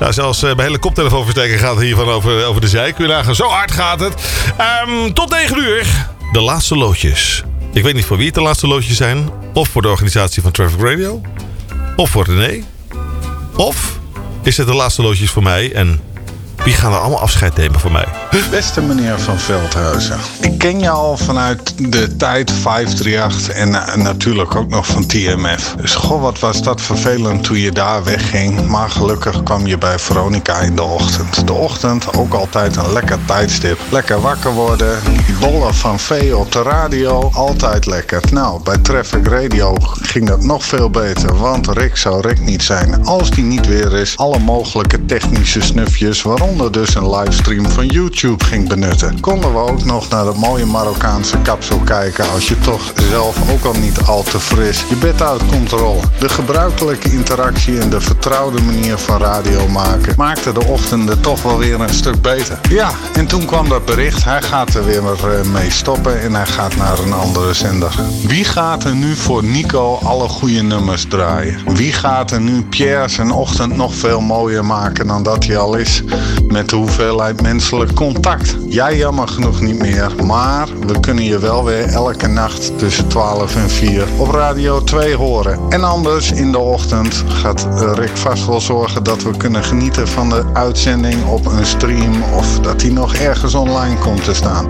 Ja, 0.00 0.12
zelfs 0.12 0.42
eh, 0.42 0.54
bij 0.54 0.64
helikoptertelefoonversteken 0.64 1.58
gaat 1.58 1.74
het 1.74 1.84
hiervan 1.84 2.08
over, 2.08 2.44
over 2.44 2.60
de 2.60 2.68
zij. 2.68 2.92
Kun 2.92 3.06
je 3.06 3.12
nagaan, 3.12 3.34
zo 3.34 3.46
hard 3.46 3.70
gaat 3.72 4.00
het. 4.00 4.14
Ehm, 4.56 5.12
tot 5.12 5.30
9 5.30 5.58
uur, 5.58 5.86
de 6.32 6.40
laatste 6.40 6.76
loodjes. 6.76 7.42
Ik 7.72 7.82
weet 7.82 7.94
niet 7.94 8.04
voor 8.04 8.16
wie 8.16 8.26
het 8.26 8.34
de 8.34 8.42
laatste 8.42 8.66
loodjes 8.66 8.96
zijn. 8.96 9.30
Of 9.52 9.68
voor 9.68 9.82
de 9.82 9.88
organisatie 9.88 10.42
van 10.42 10.52
Traffic 10.52 10.80
Radio. 10.80 11.20
Of 11.96 12.10
voor 12.10 12.24
René. 12.24 12.64
Of 13.56 13.98
is 14.42 14.56
het 14.56 14.66
de 14.66 14.74
laatste 14.74 15.02
loodjes 15.02 15.30
voor 15.30 15.42
mij 15.42 15.72
en 15.72 16.00
wie 16.64 16.72
gaan 16.72 16.92
er 16.92 16.98
allemaal 16.98 17.20
afscheid 17.20 17.56
nemen 17.56 17.80
van 17.80 17.92
mij? 17.92 18.06
Beste 18.50 18.80
meneer 18.80 19.20
Van 19.20 19.38
Veldhuizen. 19.38 20.18
Ik 20.40 20.58
ken 20.58 20.80
je 20.80 20.90
al 20.90 21.16
vanuit 21.16 21.92
de 21.92 22.16
tijd 22.16 22.50
538 22.50 23.48
en 23.48 23.70
natuurlijk 24.02 24.54
ook 24.54 24.68
nog 24.68 24.86
van 24.86 25.06
TMF. 25.06 25.74
Dus 25.80 25.94
goh, 25.94 26.22
wat 26.22 26.38
was 26.38 26.62
dat 26.62 26.80
vervelend 26.80 27.44
toen 27.44 27.58
je 27.58 27.72
daar 27.72 28.04
wegging. 28.04 28.66
Maar 28.66 28.90
gelukkig 28.90 29.42
kwam 29.42 29.66
je 29.66 29.78
bij 29.78 29.98
Veronica 29.98 30.58
in 30.58 30.76
de 30.76 30.82
ochtend. 30.82 31.46
De 31.46 31.52
ochtend 31.52 32.16
ook 32.16 32.34
altijd 32.34 32.76
een 32.76 32.92
lekker 32.92 33.18
tijdstip. 33.24 33.78
Lekker 33.90 34.20
wakker 34.20 34.52
worden. 34.52 34.98
Bollen 35.40 35.74
van 35.74 35.98
vee 35.98 36.36
op 36.36 36.52
de 36.52 36.62
radio. 36.62 37.30
Altijd 37.32 37.86
lekker. 37.86 38.22
Nou, 38.32 38.62
bij 38.62 38.78
Traffic 38.78 39.26
Radio 39.26 39.76
ging 40.00 40.26
dat 40.26 40.44
nog 40.44 40.64
veel 40.64 40.90
beter. 40.90 41.38
Want 41.38 41.68
Rick 41.68 41.96
zou 41.96 42.20
Rick 42.20 42.40
niet 42.40 42.62
zijn 42.62 43.06
als 43.06 43.30
die 43.30 43.44
niet 43.44 43.66
weer 43.66 43.92
is. 43.92 44.16
Alle 44.16 44.38
mogelijke 44.38 45.04
technische 45.04 45.60
snufjes, 45.60 46.22
waaronder 46.50 46.80
dus 46.82 46.94
een 46.94 47.10
livestream 47.10 47.68
van 47.68 47.86
YouTube 47.86 48.44
ging 48.44 48.68
benutten. 48.68 49.20
Konden 49.20 49.52
we 49.52 49.58
ook 49.58 49.84
nog 49.84 50.08
naar 50.08 50.24
dat 50.24 50.36
mooie 50.36 50.66
Marokkaanse 50.66 51.38
kapsel 51.38 51.78
kijken 51.78 52.30
als 52.30 52.48
je 52.48 52.58
toch 52.58 52.92
zelf 53.10 53.50
ook 53.50 53.64
al 53.64 53.80
niet 53.80 54.00
al 54.06 54.22
te 54.22 54.40
fris 54.40 54.84
je 54.88 54.96
bed 54.96 55.22
uit 55.22 55.46
komt 55.46 55.70
rollen. 55.70 56.10
De 56.18 56.28
gebruikelijke 56.28 57.12
interactie 57.12 57.80
en 57.80 57.90
de 57.90 58.00
vertrouwde 58.00 58.62
manier 58.62 58.98
van 58.98 59.18
radio 59.18 59.68
maken 59.68 60.14
maakte 60.16 60.52
de 60.52 60.64
ochtenden 60.64 61.20
toch 61.20 61.42
wel 61.42 61.58
weer 61.58 61.80
een 61.80 61.94
stuk 61.94 62.22
beter. 62.22 62.58
Ja, 62.68 62.90
en 63.12 63.26
toen 63.26 63.44
kwam 63.44 63.68
dat 63.68 63.84
bericht, 63.84 64.24
hij 64.24 64.42
gaat 64.42 64.74
er 64.74 64.84
weer 64.84 65.02
eh, 65.04 65.50
mee 65.52 65.70
stoppen 65.70 66.20
en 66.20 66.34
hij 66.34 66.46
gaat 66.46 66.76
naar 66.76 66.98
een 66.98 67.12
andere 67.12 67.54
zender. 67.54 67.94
Wie 68.26 68.44
gaat 68.44 68.84
er 68.84 68.94
nu 68.94 69.14
voor 69.14 69.44
Nico 69.44 69.98
alle 70.02 70.28
goede 70.28 70.62
nummers 70.62 71.04
draaien? 71.04 71.74
Wie 71.74 71.92
gaat 71.92 72.30
er 72.30 72.40
nu 72.40 72.62
Pierre 72.62 73.08
zijn 73.08 73.30
ochtend 73.30 73.76
nog 73.76 73.94
veel 73.94 74.20
mooier 74.20 74.64
maken 74.64 75.06
dan 75.06 75.22
dat 75.22 75.44
hij 75.44 75.58
al 75.58 75.74
is? 75.74 76.02
Met 76.46 76.68
de 76.68 76.76
hoeveelheid 76.76 77.42
menselijk 77.42 77.94
contact. 77.94 78.56
Jij 78.66 78.96
jammer 78.96 79.28
genoeg 79.28 79.60
niet 79.60 79.78
meer, 79.78 80.12
maar 80.24 80.68
we 80.86 81.00
kunnen 81.00 81.24
je 81.24 81.38
wel 81.38 81.64
weer 81.64 81.84
elke 81.84 82.26
nacht 82.26 82.78
tussen 82.78 83.08
12 83.08 83.56
en 83.56 83.70
4 83.70 84.04
op 84.16 84.30
Radio 84.30 84.84
2 84.84 85.14
horen. 85.14 85.60
En 85.68 85.84
anders 85.84 86.32
in 86.32 86.52
de 86.52 86.58
ochtend 86.58 87.24
gaat 87.28 87.68
Rick 87.94 88.16
vast 88.16 88.46
wel 88.46 88.60
zorgen 88.60 89.02
dat 89.02 89.22
we 89.22 89.36
kunnen 89.36 89.64
genieten 89.64 90.08
van 90.08 90.28
de 90.28 90.44
uitzending 90.52 91.26
op 91.26 91.46
een 91.46 91.66
stream 91.66 92.22
of 92.36 92.60
dat 92.60 92.80
die 92.80 92.92
nog 92.92 93.14
ergens 93.14 93.54
online 93.54 93.96
komt 93.98 94.24
te 94.24 94.34
staan. 94.34 94.66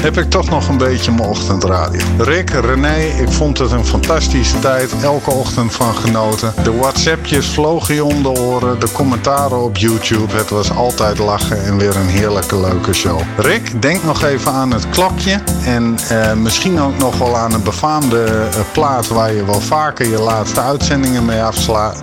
Heb 0.00 0.18
ik 0.18 0.30
toch 0.30 0.50
nog 0.50 0.68
een 0.68 0.78
beetje 0.78 1.12
mijn 1.12 1.28
ochtendradio. 1.28 2.00
Rick, 2.18 2.50
René, 2.50 2.96
ik 2.96 3.28
vond 3.28 3.58
het 3.58 3.70
een 3.70 3.86
fantastische 3.86 4.58
tijd. 4.58 4.92
Elke 5.02 5.30
ochtend 5.30 5.72
van 5.72 5.94
genoten. 5.94 6.52
De 6.62 6.76
WhatsAppjes 6.76 7.46
vlogen 7.46 7.94
je 7.94 8.04
om 8.04 8.22
de 8.22 8.28
oren. 8.28 8.80
De 8.80 8.92
commentaren 8.92 9.62
op 9.62 9.76
YouTube. 9.76 10.36
Het 10.36 10.50
was 10.50 10.70
lachen 11.16 11.64
en 11.64 11.76
weer 11.76 11.96
een 11.96 12.08
heerlijke 12.08 12.60
leuke 12.60 12.92
show. 12.92 13.20
Rick, 13.36 13.82
denk 13.82 14.02
nog 14.02 14.22
even 14.22 14.52
aan 14.52 14.72
het 14.72 14.88
klokje. 14.88 15.40
En 15.64 15.96
eh, 16.08 16.32
misschien 16.32 16.80
ook 16.80 16.98
nog 16.98 17.18
wel 17.18 17.36
aan 17.36 17.52
een 17.52 17.62
befaamde 17.62 18.24
eh, 18.24 18.60
plaat 18.72 19.08
waar 19.08 19.32
je 19.32 19.44
wel 19.44 19.60
vaker 19.60 20.08
je 20.08 20.20
laatste 20.20 20.60
uitzendingen 20.60 21.24
mee 21.24 21.42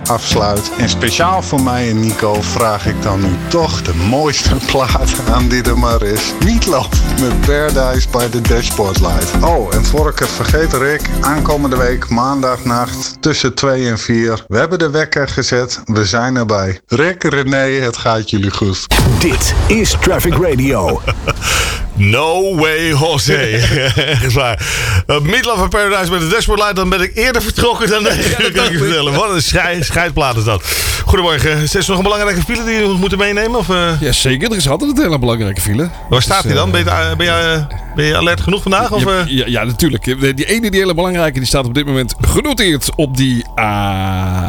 afsluit. 0.06 0.70
En 0.78 0.88
speciaal 0.88 1.42
voor 1.42 1.62
mij 1.62 1.90
en 1.90 2.00
Nico 2.00 2.42
vraag 2.42 2.86
ik 2.86 3.02
dan 3.02 3.20
nu 3.20 3.36
toch 3.48 3.82
de 3.82 3.94
mooiste 3.94 4.54
plaat 4.70 5.20
aan 5.32 5.48
die 5.48 5.62
er 5.62 5.78
maar 5.78 6.02
is. 6.02 6.32
Meatloaf 6.44 6.88
met 7.20 7.40
Paradise 7.40 8.08
by 8.08 8.28
the 8.28 8.40
Dashboard 8.40 9.00
Light. 9.00 9.44
Oh, 9.44 9.74
en 9.74 9.84
voor 9.84 10.08
ik 10.08 10.18
het 10.18 10.28
vergeet 10.28 10.72
Rick, 10.72 11.02
aankomende 11.20 11.76
week 11.76 12.08
maandagnacht 12.08 13.22
tussen 13.22 13.54
2 13.54 13.88
en 13.88 13.98
4. 13.98 14.44
We 14.48 14.58
hebben 14.58 14.78
de 14.78 14.90
wekker 14.90 15.28
gezet, 15.28 15.80
we 15.84 16.04
zijn 16.04 16.36
erbij. 16.36 16.80
Rick, 16.86 17.22
René, 17.22 17.80
het 17.80 17.96
gaat 17.96 18.30
jullie 18.30 18.50
goed. 18.50 18.95
Dit 19.18 19.54
is 19.66 19.96
Traffic 20.00 20.34
Radio. 20.34 21.00
No 21.96 22.56
way, 22.56 22.88
Jose. 22.88 23.36
Echt 24.22 24.32
waar. 24.32 24.66
Uh, 25.06 25.20
Meatloaf 25.20 25.62
en 25.62 25.68
Paradise 25.68 26.10
met 26.10 26.20
de 26.20 26.26
Dashboard 26.26 26.60
Light. 26.60 26.76
Dan 26.76 26.88
ben 26.88 27.00
ik 27.00 27.10
eerder 27.14 27.42
vertrokken 27.42 27.90
dan 27.90 28.02
dat 28.02 28.12
kan 28.52 28.64
ik 28.64 28.70
je 28.70 28.78
vertellen. 28.78 29.14
Wat 29.14 29.30
een 29.30 29.42
schei, 29.42 29.82
scheidplaat 29.82 30.36
is 30.36 30.44
dat. 30.44 30.62
Goedemorgen. 31.04 31.62
Is 31.62 31.74
er 31.74 31.84
nog 31.88 31.96
een 31.96 32.02
belangrijke 32.02 32.40
file 32.40 32.64
die 32.64 32.80
we 32.80 32.96
moeten 32.96 33.18
meenemen? 33.18 33.58
Of, 33.58 33.68
uh... 33.68 34.00
Ja, 34.00 34.12
zeker. 34.12 34.50
Er 34.50 34.56
is 34.56 34.68
altijd 34.68 34.96
een 34.96 35.02
hele 35.02 35.18
belangrijke 35.18 35.60
file. 35.60 35.90
Waar 36.08 36.22
staat 36.22 36.44
hij 36.44 36.54
dan? 36.54 36.70
Ben 36.70 36.84
je, 36.84 37.14
ben, 37.16 37.26
je, 37.26 37.66
ben 37.94 38.04
je 38.04 38.16
alert 38.16 38.40
genoeg 38.40 38.62
vandaag? 38.62 38.92
Of, 38.92 39.04
ja, 39.04 39.24
ja, 39.26 39.44
ja, 39.46 39.64
natuurlijk. 39.64 40.04
Die 40.36 40.46
ene, 40.46 40.70
die 40.70 40.80
hele 40.80 40.94
belangrijke, 40.94 41.38
die 41.38 41.48
staat 41.48 41.66
op 41.66 41.74
dit 41.74 41.86
moment 41.86 42.14
genoteerd 42.20 42.90
op 42.96 43.16
die... 43.16 43.44
Uh... 43.56 43.64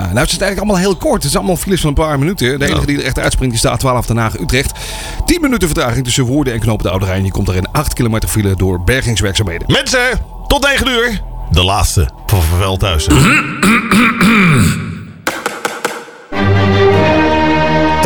Nou, 0.07 0.19
het 0.19 0.31
is 0.31 0.37
eigenlijk 0.37 0.57
allemaal 0.57 0.77
heel 0.77 0.95
kort. 0.95 1.23
Het 1.23 1.31
is 1.31 1.37
allemaal 1.37 1.57
files 1.57 1.79
van 1.81 1.89
een 1.89 1.95
paar 1.95 2.19
minuten. 2.19 2.59
De 2.59 2.65
enige 2.65 2.85
die 2.85 2.97
er 2.97 3.03
echt 3.05 3.19
uitspringt, 3.19 3.53
die 3.53 3.63
staat 3.63 3.79
12 3.79 4.05
Den 4.05 4.17
Haag 4.17 4.39
Utrecht. 4.39 4.71
10 5.25 5.41
minuten 5.41 5.67
vertraging 5.67 6.03
tussen 6.03 6.23
Woerden 6.23 6.53
en 6.53 6.59
Knoop 6.59 6.81
de 6.81 6.89
Oude 6.89 7.05
Rijn. 7.05 7.25
Komt 7.37 7.49
daarin 7.49 7.67
8 7.71 7.93
kilometer 7.93 8.29
file 8.29 8.55
door 8.55 8.83
bergingswerkzaamheden. 8.83 9.71
Mensen, 9.71 10.19
tot 10.47 10.63
9 10.63 10.87
uur. 10.87 11.21
De 11.51 11.63
laatste 11.63 12.09
van 12.25 12.41
Veldhuizen. 12.41 13.13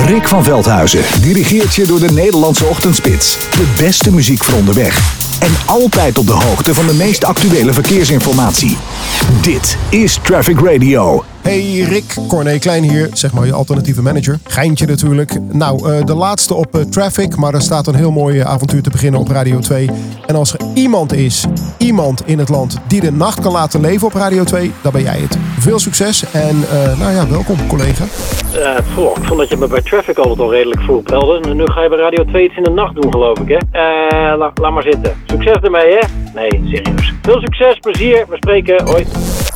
Rick 0.06 0.28
van 0.28 0.44
Veldhuizen 0.44 1.04
dirigeert 1.22 1.76
je 1.76 1.86
door 1.86 2.00
de 2.00 2.12
Nederlandse 2.12 2.66
ochtendspits. 2.66 3.38
De 3.38 3.74
beste 3.78 4.14
muziek 4.14 4.44
voor 4.44 4.56
onderweg. 4.58 5.16
En 5.40 5.52
altijd 5.66 6.18
op 6.18 6.28
de 6.28 6.34
hoogte 6.34 6.74
van 6.74 6.88
de 6.88 6.94
meest 6.94 7.24
actuele 7.24 7.74
verkeersinformatie. 7.74 8.78
Dit 9.42 9.78
is 9.90 10.20
Traffic 10.24 10.60
Radio. 10.60 11.24
Hey 11.42 11.86
Rick, 11.90 12.16
Corné 12.28 12.60
Klein 12.60 12.84
hier, 12.84 13.10
zeg 13.14 13.34
maar 13.34 13.46
je 13.46 13.54
alternatieve 13.54 14.02
manager. 14.02 14.40
Geintje 14.44 14.86
natuurlijk. 14.86 15.40
Nou, 15.52 15.92
uh, 15.92 16.06
de 16.06 16.16
laatste 16.16 16.54
op 16.54 16.76
uh, 16.76 16.82
Traffic, 16.82 17.36
maar 17.36 17.54
er 17.54 17.62
staat 17.62 17.88
een 17.88 17.96
heel 17.96 18.12
mooi 18.12 18.40
avontuur 18.40 18.82
te 18.82 18.90
beginnen 18.90 19.20
op 19.20 19.28
Radio 19.28 19.60
2. 19.60 19.90
En 20.26 20.36
als 20.36 20.54
er 20.54 20.60
iemand 20.74 21.14
is, 21.14 21.46
iemand 21.78 22.28
in 22.28 22.40
het 22.40 22.50
land 22.50 22.78
die 22.88 23.02
de 23.02 23.12
nacht 23.12 23.40
kan 23.40 23.52
laten 23.52 23.82
leven 23.82 24.08
op 24.08 24.14
Radio 24.14 24.44
2, 24.44 24.72
dan 24.82 24.92
ben 24.92 25.02
jij 25.02 25.20
het. 25.20 25.38
Veel 25.60 25.80
succes 25.80 26.32
en 26.32 26.66
nou 27.00 27.12
ja, 27.12 27.28
welkom 27.28 27.68
collega. 27.68 28.06
Voor, 28.94 29.18
ik 29.18 29.24
vond 29.24 29.40
dat 29.40 29.50
je 29.50 29.58
me 29.58 29.68
bij 29.68 29.82
Traffic 29.82 30.18
altijd 30.18 30.40
al 30.40 30.52
redelijk 30.52 30.82
vroeg 30.82 31.04
nu 31.54 31.66
ga 31.68 31.84
je 31.84 31.90
bij 31.90 31.98
Radio 31.98 32.26
2 32.26 32.46
iets 32.46 32.58
in 32.58 32.64
de 32.64 32.70
nacht 32.70 32.96
doen 32.96 33.12
geloof 33.12 33.40
ik 33.40 33.48
hè. 33.48 33.58
La, 34.36 34.52
laat 34.54 34.72
maar 34.72 34.84
zitten. 34.84 35.14
Succes 35.26 35.58
ermee 35.62 36.00
hè. 36.00 36.08
Nee, 36.34 36.50
serieus. 36.50 37.14
Veel 37.22 37.40
succes, 37.40 37.78
plezier, 37.78 38.26
we 38.30 38.36
spreken, 38.36 38.84
hoi. 38.84 39.06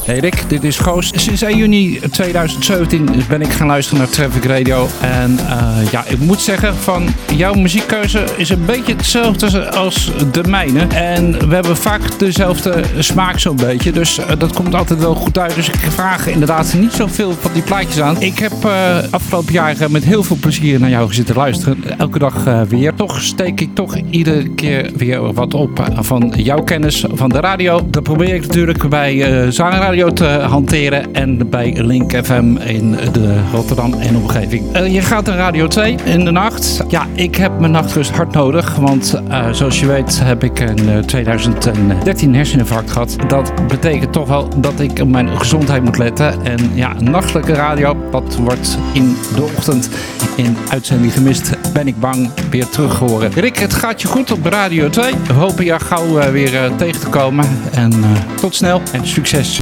Hey 0.06 0.20
Rick, 0.20 0.44
dit 0.48 0.64
is 0.64 0.78
Goos. 0.78 1.12
Sinds 1.16 1.42
1 1.42 1.58
juni 1.58 2.00
2017 2.12 3.10
ben 3.30 3.42
ik 3.42 3.52
gaan 3.52 3.68
luisteren 3.68 4.00
naar 4.00 4.10
Traffic 4.10 4.44
Radio. 4.44 4.88
En 5.02 5.32
uh, 5.32 5.92
ja, 5.92 6.04
ik 6.08 6.20
moet 6.20 6.42
zeggen 6.42 6.76
van 6.76 7.08
jouw 7.36 7.54
muziekkeuze 7.54 8.24
is 8.38 8.50
een 8.50 8.66
beetje 8.66 8.96
hetzelfde 8.96 9.72
als 9.72 10.12
de 10.32 10.44
mijne. 10.44 10.88
En 10.88 11.50
we 11.50 11.54
hebben 11.54 11.78
vaak 11.78 12.20
dezelfde 12.20 12.84
smaak 12.98 13.40
zo'n 13.40 13.56
beetje. 13.56 13.92
Dus 13.92 14.20
uh, 14.20 14.26
dat 14.38 14.54
komt 14.54 14.76
altijd 14.76 15.00
wel 15.00 15.16
goed 15.16 15.38
uit. 15.38 15.56
Dus 15.56 15.70
ik 15.70 15.80
vraag 15.80 16.28
inderdaad 16.28 16.74
niet 16.74 16.94
zoveel 16.94 17.32
van 17.40 17.54
die 17.54 17.64
plaatjes 17.64 18.02
aan. 18.02 18.22
Ik 18.22 18.40
heb 18.40 18.54
uh, 18.66 18.98
afgelopen 19.10 19.54
jaar 19.54 19.76
met 19.90 20.04
heel 20.04 20.24
veel 20.24 20.38
plezier 20.40 20.80
naar 20.80 20.90
jou 20.90 21.14
zitten 21.14 21.36
luisteren. 21.36 21.84
Elke 21.98 22.20
dag 22.20 22.44
weer. 22.68 22.94
Toch 22.94 23.22
steek 23.22 23.62
ik 23.62 23.70
toch 23.76 23.96
iedere 24.10 24.50
keer 24.50 24.92
weer 24.96 25.34
wat 25.34 25.54
op 25.54 25.86
van 25.96 26.34
jouw 26.36 26.64
kennis 26.64 27.06
van 27.14 27.30
de 27.30 27.40
radio. 27.40 27.88
Dat 27.90 28.04
probeer 28.04 28.34
ik 28.34 28.42
natuurlijk 28.42 28.90
bij 28.90 29.52
Zangradio 29.96 30.28
te 30.28 30.46
hanteren 30.48 31.14
en 31.14 31.50
bij 31.50 31.84
Link 31.84 32.12
FM 32.26 32.58
in 32.58 32.98
de 33.12 33.40
Rotterdam 33.52 33.94
en 33.94 34.16
omgeving. 34.16 34.76
Uh, 34.76 34.94
je 34.94 35.02
gaat 35.02 35.26
naar 35.26 35.36
Radio 35.36 35.68
2 35.68 35.96
in 36.04 36.26
de 36.26 36.32
nacht. 36.32 36.84
Ja, 36.88 37.08
ik 37.14 37.36
heb 37.36 37.60
mijn 37.60 37.72
nachtrust 37.72 38.12
hard 38.12 38.32
nodig, 38.32 38.76
want 38.76 39.22
uh, 39.28 39.52
zoals 39.52 39.80
je 39.80 39.86
weet 39.86 40.20
heb 40.24 40.44
ik 40.44 40.60
in 40.60 41.06
2013 41.06 42.30
een 42.30 42.36
herseninfarct 42.36 42.92
gehad. 42.92 43.16
Dat 43.28 43.68
betekent 43.68 44.14
toch 44.14 44.28
wel 44.28 44.50
dat 44.58 44.80
ik 44.80 45.00
op 45.00 45.08
mijn 45.08 45.40
gezondheid 45.40 45.84
moet 45.84 45.98
letten. 45.98 46.46
En 46.46 46.72
ja, 46.74 46.94
nachtelijke 47.00 47.54
radio, 47.54 47.98
dat 48.12 48.36
wordt 48.36 48.78
in 48.94 49.16
de 49.36 49.44
ochtend 49.44 49.90
in 50.36 50.58
uitzending 50.70 51.14
gemist. 51.14 51.55
Ben 51.76 51.88
ik 51.88 52.00
bang 52.00 52.30
weer 52.50 52.70
terug 52.70 53.00
horen. 53.00 53.32
Rick, 53.32 53.58
het 53.58 53.74
gaat 53.74 54.02
je 54.02 54.08
goed 54.08 54.32
op 54.32 54.46
Radio 54.46 54.90
2. 54.90 55.14
We 55.28 55.34
hopen 55.34 55.66
je 55.66 55.80
gauw 55.80 56.20
uh, 56.20 56.26
weer 56.26 56.72
tegen 56.78 57.00
te 57.00 57.08
komen. 57.10 57.46
En 57.72 57.92
tot 58.36 58.56
snel 58.56 58.82
en 58.92 59.08
succes. 59.08 59.60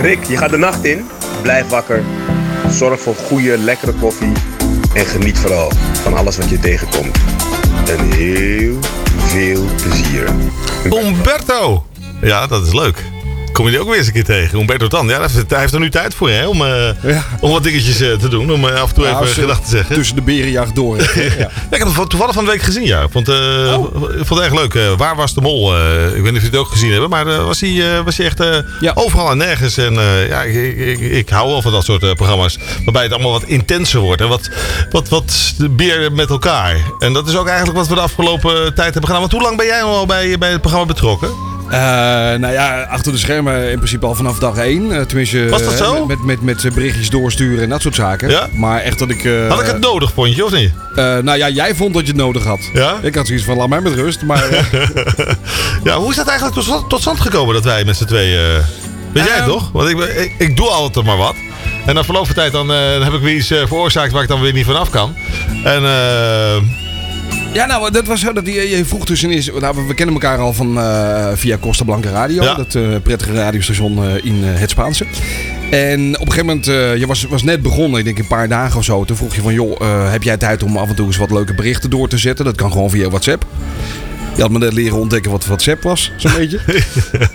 Rick, 0.00 0.24
je 0.24 0.36
gaat 0.36 0.50
de 0.50 0.56
nacht 0.56 0.84
in. 0.84 1.06
Blijf 1.42 1.68
wakker. 1.68 2.02
Zorg 2.70 3.00
voor 3.00 3.14
goede, 3.14 3.58
lekkere 3.58 3.92
koffie. 3.92 4.32
En 4.94 5.04
geniet 5.04 5.38
vooral 5.38 5.72
van 6.02 6.14
alles 6.14 6.36
wat 6.36 6.48
je 6.48 6.58
tegenkomt. 6.58 7.18
En 7.88 8.10
heel 8.10 8.78
veel 9.16 9.64
plezier. 9.82 10.28
Umberto! 10.84 11.84
Ja, 12.20 12.46
dat 12.46 12.66
is 12.66 12.72
leuk. 12.72 13.04
Kom 13.60 13.68
je 13.68 13.74
die 13.74 13.84
ook 13.84 13.90
weer 13.90 13.98
eens 13.98 14.06
een 14.06 14.12
keer 14.12 14.24
tegen? 14.24 14.58
Humberto 14.58 14.86
Tan. 14.86 15.08
Ja, 15.08 15.20
hij 15.48 15.58
heeft 15.58 15.72
er 15.72 15.80
nu 15.80 15.90
tijd 15.90 16.14
voor 16.14 16.30
hè, 16.30 16.46
om, 16.46 16.62
uh, 16.62 17.02
ja. 17.02 17.24
om 17.40 17.50
wat 17.50 17.62
dingetjes 17.62 18.00
uh, 18.00 18.16
te 18.16 18.28
doen. 18.28 18.52
Om 18.52 18.64
uh, 18.64 18.80
af 18.80 18.88
en 18.88 18.94
toe 18.94 19.04
ja, 19.04 19.20
even 19.20 19.26
gedachten 19.26 19.64
te 19.64 19.70
zeggen. 19.70 19.94
Tussen 19.94 20.16
de 20.16 20.22
berenjacht 20.22 20.74
door. 20.74 20.96
ja. 21.00 21.04
ja. 21.38 21.50
ik 21.70 21.78
heb 21.78 21.96
het 21.96 22.10
toevallig 22.10 22.34
van 22.34 22.44
de 22.44 22.50
week 22.50 22.62
gezien. 22.62 22.84
Ja. 22.84 23.02
Ik 23.02 23.10
vond, 23.10 23.28
oh. 23.28 23.94
vond 24.16 24.28
het 24.28 24.38
echt 24.38 24.54
leuk. 24.54 24.96
Waar 24.96 25.16
was 25.16 25.34
de 25.34 25.40
mol? 25.40 25.76
ik 25.76 26.22
weet 26.22 26.22
niet 26.22 26.26
of 26.26 26.32
jullie 26.32 26.50
het 26.50 26.56
ook 26.56 26.68
gezien 26.68 26.90
hebben. 26.90 27.10
Maar 27.10 27.24
was 27.24 27.60
hij, 27.60 28.02
was 28.02 28.16
hij 28.16 28.26
echt 28.26 28.42
overal 28.94 29.30
en 29.30 29.38
nergens. 29.38 29.76
En 29.76 29.94
ja, 30.28 30.42
ik, 30.42 30.76
ik, 30.76 31.00
ik, 31.00 31.28
hou 31.28 31.48
wel 31.48 31.62
van 31.62 31.72
dat 31.72 31.84
soort 31.84 32.14
programma's. 32.14 32.58
Waarbij 32.84 33.02
het 33.02 33.12
allemaal 33.12 33.32
wat 33.32 33.44
intenser 33.44 34.00
wordt. 34.00 34.20
En 34.20 34.28
wat, 34.28 34.50
wat, 34.90 35.08
wat 35.08 35.54
beer 35.70 36.12
met 36.12 36.30
elkaar. 36.30 36.76
En 36.98 37.12
dat 37.12 37.28
is 37.28 37.36
ook 37.36 37.46
eigenlijk 37.46 37.78
wat 37.78 37.88
we 37.88 37.94
de 37.94 38.00
afgelopen 38.00 38.74
tijd 38.74 38.92
hebben 38.92 39.04
gedaan. 39.04 39.20
Want 39.20 39.32
hoe 39.32 39.42
lang 39.42 39.56
ben 39.56 39.66
jij 39.66 39.82
al 39.82 40.06
bij, 40.06 40.38
bij 40.38 40.50
het 40.50 40.60
programma 40.60 40.86
betrokken? 40.86 41.49
Uh, 41.70 41.76
nou 41.76 42.52
ja, 42.52 42.82
achter 42.82 43.12
de 43.12 43.18
schermen 43.18 43.70
in 43.70 43.76
principe 43.76 44.06
al 44.06 44.14
vanaf 44.14 44.38
dag 44.38 44.56
1. 44.56 44.90
Uh, 44.90 45.00
tenminste, 45.00 45.48
Was 45.48 45.64
dat 45.64 45.76
zo? 45.76 46.06
Met, 46.06 46.24
met, 46.24 46.42
met 46.42 46.74
berichtjes 46.74 47.10
doorsturen 47.10 47.62
en 47.62 47.68
dat 47.68 47.82
soort 47.82 47.94
zaken. 47.94 48.28
Ja? 48.30 48.48
Maar 48.52 48.80
echt 48.80 48.98
dat 48.98 49.10
ik... 49.10 49.24
Uh, 49.24 49.48
had 49.48 49.60
ik 49.60 49.66
het 49.66 49.80
nodig, 49.80 50.12
vond 50.12 50.36
je, 50.36 50.44
of 50.44 50.52
niet? 50.52 50.72
nou 50.94 51.36
ja, 51.36 51.48
jij 51.48 51.74
vond 51.74 51.94
dat 51.94 52.02
je 52.02 52.08
het 52.08 52.20
nodig 52.20 52.44
had. 52.44 52.70
Ja? 52.72 52.98
Ik 53.02 53.14
had 53.14 53.26
zoiets 53.26 53.44
van, 53.44 53.56
laat 53.56 53.68
mij 53.68 53.80
met 53.80 53.94
rust. 53.94 54.22
Maar, 54.22 54.44
ja, 55.84 55.96
hoe 55.96 56.10
is 56.10 56.16
dat 56.16 56.26
eigenlijk 56.26 56.60
tot, 56.60 56.88
tot 56.88 57.00
stand 57.00 57.20
gekomen 57.20 57.54
dat 57.54 57.64
wij 57.64 57.84
met 57.84 57.96
z'n 57.96 58.04
tweeën... 58.04 58.62
Weet 59.12 59.24
jij 59.24 59.36
het 59.36 59.44
toch? 59.44 59.70
Want 59.72 59.88
ik, 59.88 59.98
ik, 59.98 60.34
ik, 60.38 60.56
doe 60.56 60.68
altijd 60.68 61.04
maar 61.04 61.16
wat. 61.16 61.34
En 61.86 61.94
na 61.94 62.04
verloop 62.04 62.26
van 62.26 62.34
tijd 62.34 62.52
dan, 62.52 62.68
heb 62.68 63.12
ik 63.12 63.20
weer 63.20 63.34
iets 63.34 63.46
veroorzaakt 63.46 64.12
waar 64.12 64.22
ik 64.22 64.28
dan 64.28 64.40
weer 64.40 64.52
niet 64.52 64.66
vanaf 64.66 64.90
kan. 64.90 65.14
En... 65.64 65.82
Ja, 67.52 67.66
nou, 67.66 67.90
dat 67.90 68.06
was 68.06 68.20
zo 68.20 68.32
dat 68.32 68.46
je, 68.46 68.68
je 68.68 68.84
vroeg 68.84 69.04
dus 69.04 69.22
is. 69.22 69.50
Nou, 69.60 69.86
we 69.86 69.94
kennen 69.94 70.14
elkaar 70.14 70.38
al 70.38 70.52
van 70.52 70.78
uh, 70.78 71.28
via 71.34 71.58
Costa 71.58 71.84
Blanca 71.84 72.10
Radio, 72.10 72.42
ja. 72.42 72.54
dat 72.54 72.74
uh, 72.74 72.96
prettige 73.02 73.32
radiostation 73.32 74.04
uh, 74.04 74.24
in 74.24 74.44
het 74.44 74.70
Spaanse. 74.70 75.06
En 75.70 76.14
op 76.14 76.26
een 76.26 76.32
gegeven 76.32 76.46
moment, 76.46 76.64
je 77.00 77.04
was, 77.06 77.24
was 77.24 77.42
net 77.42 77.62
begonnen, 77.62 77.98
ik 77.98 78.04
denk 78.04 78.18
een 78.18 78.26
paar 78.26 78.48
dagen 78.48 78.78
of 78.78 78.84
zo. 78.84 79.04
Toen 79.04 79.16
vroeg 79.16 79.34
je 79.34 79.40
van, 79.40 79.54
joh, 79.54 80.10
heb 80.10 80.22
jij 80.22 80.36
tijd 80.36 80.62
om 80.62 80.76
af 80.76 80.88
en 80.88 80.94
toe 80.94 81.06
eens 81.06 81.16
wat 81.16 81.30
leuke 81.30 81.54
berichten 81.54 81.90
door 81.90 82.08
te 82.08 82.18
zetten? 82.18 82.44
Dat 82.44 82.56
kan 82.56 82.72
gewoon 82.72 82.90
via 82.90 83.08
WhatsApp. 83.08 83.46
Je 84.34 84.42
had 84.42 84.50
me 84.50 84.58
net 84.58 84.72
leren 84.72 84.98
ontdekken 84.98 85.30
wat 85.30 85.46
WhatsApp 85.46 85.82
was, 85.82 86.12
zo'n 86.16 86.32
beetje. 86.38 86.60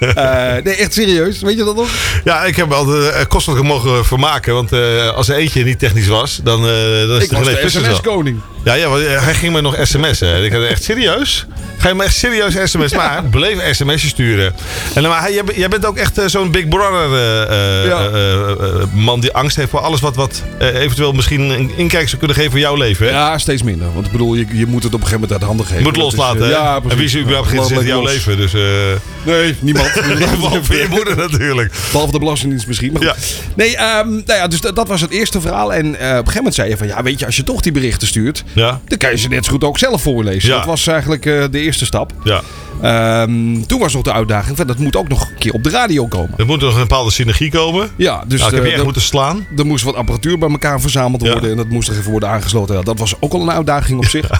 uh, 0.02 0.64
nee, 0.64 0.76
echt 0.76 0.94
serieus. 0.94 1.42
Weet 1.42 1.58
je 1.58 1.64
dat 1.64 1.76
nog? 1.76 1.90
Ja, 2.24 2.44
ik 2.44 2.56
heb 2.56 2.72
altijd 2.72 3.14
uh, 3.14 3.20
kostelijk 3.28 3.64
mogen 3.64 4.06
vermaken. 4.06 4.54
Want 4.54 4.74
uh, 4.74 5.10
als 5.10 5.30
er 5.30 5.36
eentje 5.36 5.64
niet 5.64 5.80
technisch 5.80 6.08
was, 6.08 6.40
dan, 6.44 6.62
dan 6.62 7.18
is 7.18 7.24
ik 7.24 7.32
was 7.32 7.46
de 7.46 7.64
sms-koning. 7.66 8.40
Ja, 8.66 8.74
ja, 8.74 8.98
hij 8.98 9.34
ging 9.34 9.54
me 9.54 9.62
nog 9.62 9.78
sms'en. 9.82 10.44
Ik 10.44 10.52
had 10.52 10.64
echt 10.64 10.84
serieus? 10.84 11.46
Ga 11.78 11.88
je 11.88 11.96
me 11.96 12.04
echt 12.04 12.16
serieus 12.16 12.72
sms? 12.72 12.92
Ja. 12.92 12.98
Maar 12.98 13.24
bleef 13.24 13.76
sms'jes 13.76 14.10
sturen. 14.10 14.56
En 14.94 15.04
maar 15.04 15.32
jij, 15.32 15.44
jij 15.56 15.68
bent 15.68 15.86
ook 15.86 15.98
echt 15.98 16.22
zo'n 16.26 16.52
Big 16.52 16.68
Brother 16.68 17.10
uh, 17.10 17.86
ja. 17.86 18.10
uh, 18.10 18.84
man 18.94 19.20
die 19.20 19.34
angst 19.34 19.56
heeft 19.56 19.70
voor 19.70 19.80
alles 19.80 20.00
wat, 20.00 20.16
wat 20.16 20.44
eventueel 20.60 21.12
misschien 21.12 21.42
een 21.42 21.72
inkijk 21.76 22.08
zou 22.08 22.18
kunnen 22.18 22.38
geven 22.38 22.52
voor 22.52 22.60
jouw 22.60 22.76
leven. 22.76 23.06
Hè? 23.06 23.12
Ja, 23.12 23.38
steeds 23.38 23.64
minder. 23.64 23.94
Want 23.94 24.06
ik 24.06 24.12
bedoel, 24.12 24.36
je, 24.36 24.46
je 24.52 24.66
moet 24.66 24.84
het 24.84 24.94
op 24.94 25.02
een 25.02 25.08
gegeven 25.08 25.14
moment 25.14 25.32
uit 25.32 25.40
de 25.40 25.46
handen 25.46 25.66
geven. 25.66 25.80
Je 25.80 25.88
moet 25.88 25.96
loslaten. 25.96 26.48
Ja, 26.48 26.80
en 26.88 26.98
wie 26.98 27.06
is 27.06 27.18
überhaupt 27.18 27.48
geïnteresseerd 27.48 27.82
in 27.82 27.88
jouw 27.88 28.02
los. 28.02 28.12
leven? 28.12 28.38
Dus, 28.38 28.54
nee, 29.24 29.56
niemand. 29.60 29.94
Behalve 30.40 30.76
je 30.76 30.88
moeder 30.90 31.18
natuurlijk. 31.18 31.74
Behalve 31.92 32.12
de 32.12 32.20
Belastingdienst 32.20 32.68
misschien. 32.68 32.92
Maar 32.94 33.02
ja. 33.02 33.16
Nee, 33.56 33.70
um, 33.72 34.10
nou 34.26 34.40
ja, 34.40 34.48
dus 34.48 34.62
dat 34.62 34.88
was 34.88 35.02
het 35.02 35.12
eerste 35.12 35.42
verhaal. 35.42 35.74
En 35.74 35.88
op 35.88 35.94
een 35.94 36.00
gegeven 36.00 36.36
moment 36.36 36.56
zei 36.56 36.70
je 36.70 36.78
van, 36.78 36.88
ja, 36.88 37.04
weet 37.04 37.20
je, 37.20 37.26
als 37.26 37.36
je 37.36 37.44
toch 37.44 37.62
die 37.62 37.72
berichten 37.72 38.08
stuurt, 38.08 38.44
ja. 38.56 38.82
dan 38.88 38.98
kan 38.98 39.10
je 39.10 39.18
ze 39.18 39.28
net 39.28 39.46
zo 39.46 39.52
goed 39.52 39.64
ook 39.64 39.78
zelf 39.78 40.02
voorlezen. 40.02 40.50
Dat 40.50 40.66
was 40.66 40.88
eigenlijk 40.88 41.24
de 41.24 41.60
eerste 41.60 41.86
stap. 41.86 42.12
Ja. 42.24 42.42
Um, 42.84 43.68
toen 43.68 43.80
was 43.80 43.94
nog 43.94 44.04
de 44.04 44.14
uitdaging 44.14 44.58
van 44.58 44.68
dat 44.68 44.78
moet 44.78 44.96
ook 44.96 45.08
nog 45.08 45.30
een 45.30 45.38
keer 45.38 45.54
op 45.54 45.64
de 45.64 45.70
radio 45.70 46.08
komen. 46.08 46.34
Er 46.38 46.46
moet 46.46 46.62
nog 46.62 46.74
een 46.74 46.80
bepaalde 46.80 47.12
synergie 47.12 47.52
komen. 47.52 47.90
Ja, 47.96 48.24
dus 48.28 48.40
nou, 48.40 48.52
ik 48.52 48.56
heb 48.56 48.64
je 48.64 48.70
uh, 48.70 48.76
echt 48.76 48.84
moeten 48.84 49.02
slaan. 49.02 49.48
Er 49.58 49.66
moest 49.66 49.84
wat 49.84 49.96
apparatuur 49.96 50.38
bij 50.38 50.50
elkaar 50.50 50.82
verzameld 50.82 51.22
worden 51.22 51.44
ja. 51.44 51.50
en 51.50 51.58
dat 51.58 51.70
moest 51.70 51.90
er 51.90 51.98
even 51.98 52.12
worden 52.12 52.30
aangesloten. 52.30 52.76
Ja, 52.76 52.82
dat 52.82 53.00
was 53.00 53.14
ook 53.20 53.34
al 53.34 53.42
een 53.42 53.52
uitdaging 53.52 53.98
op 53.98 54.06
zich. 54.06 54.30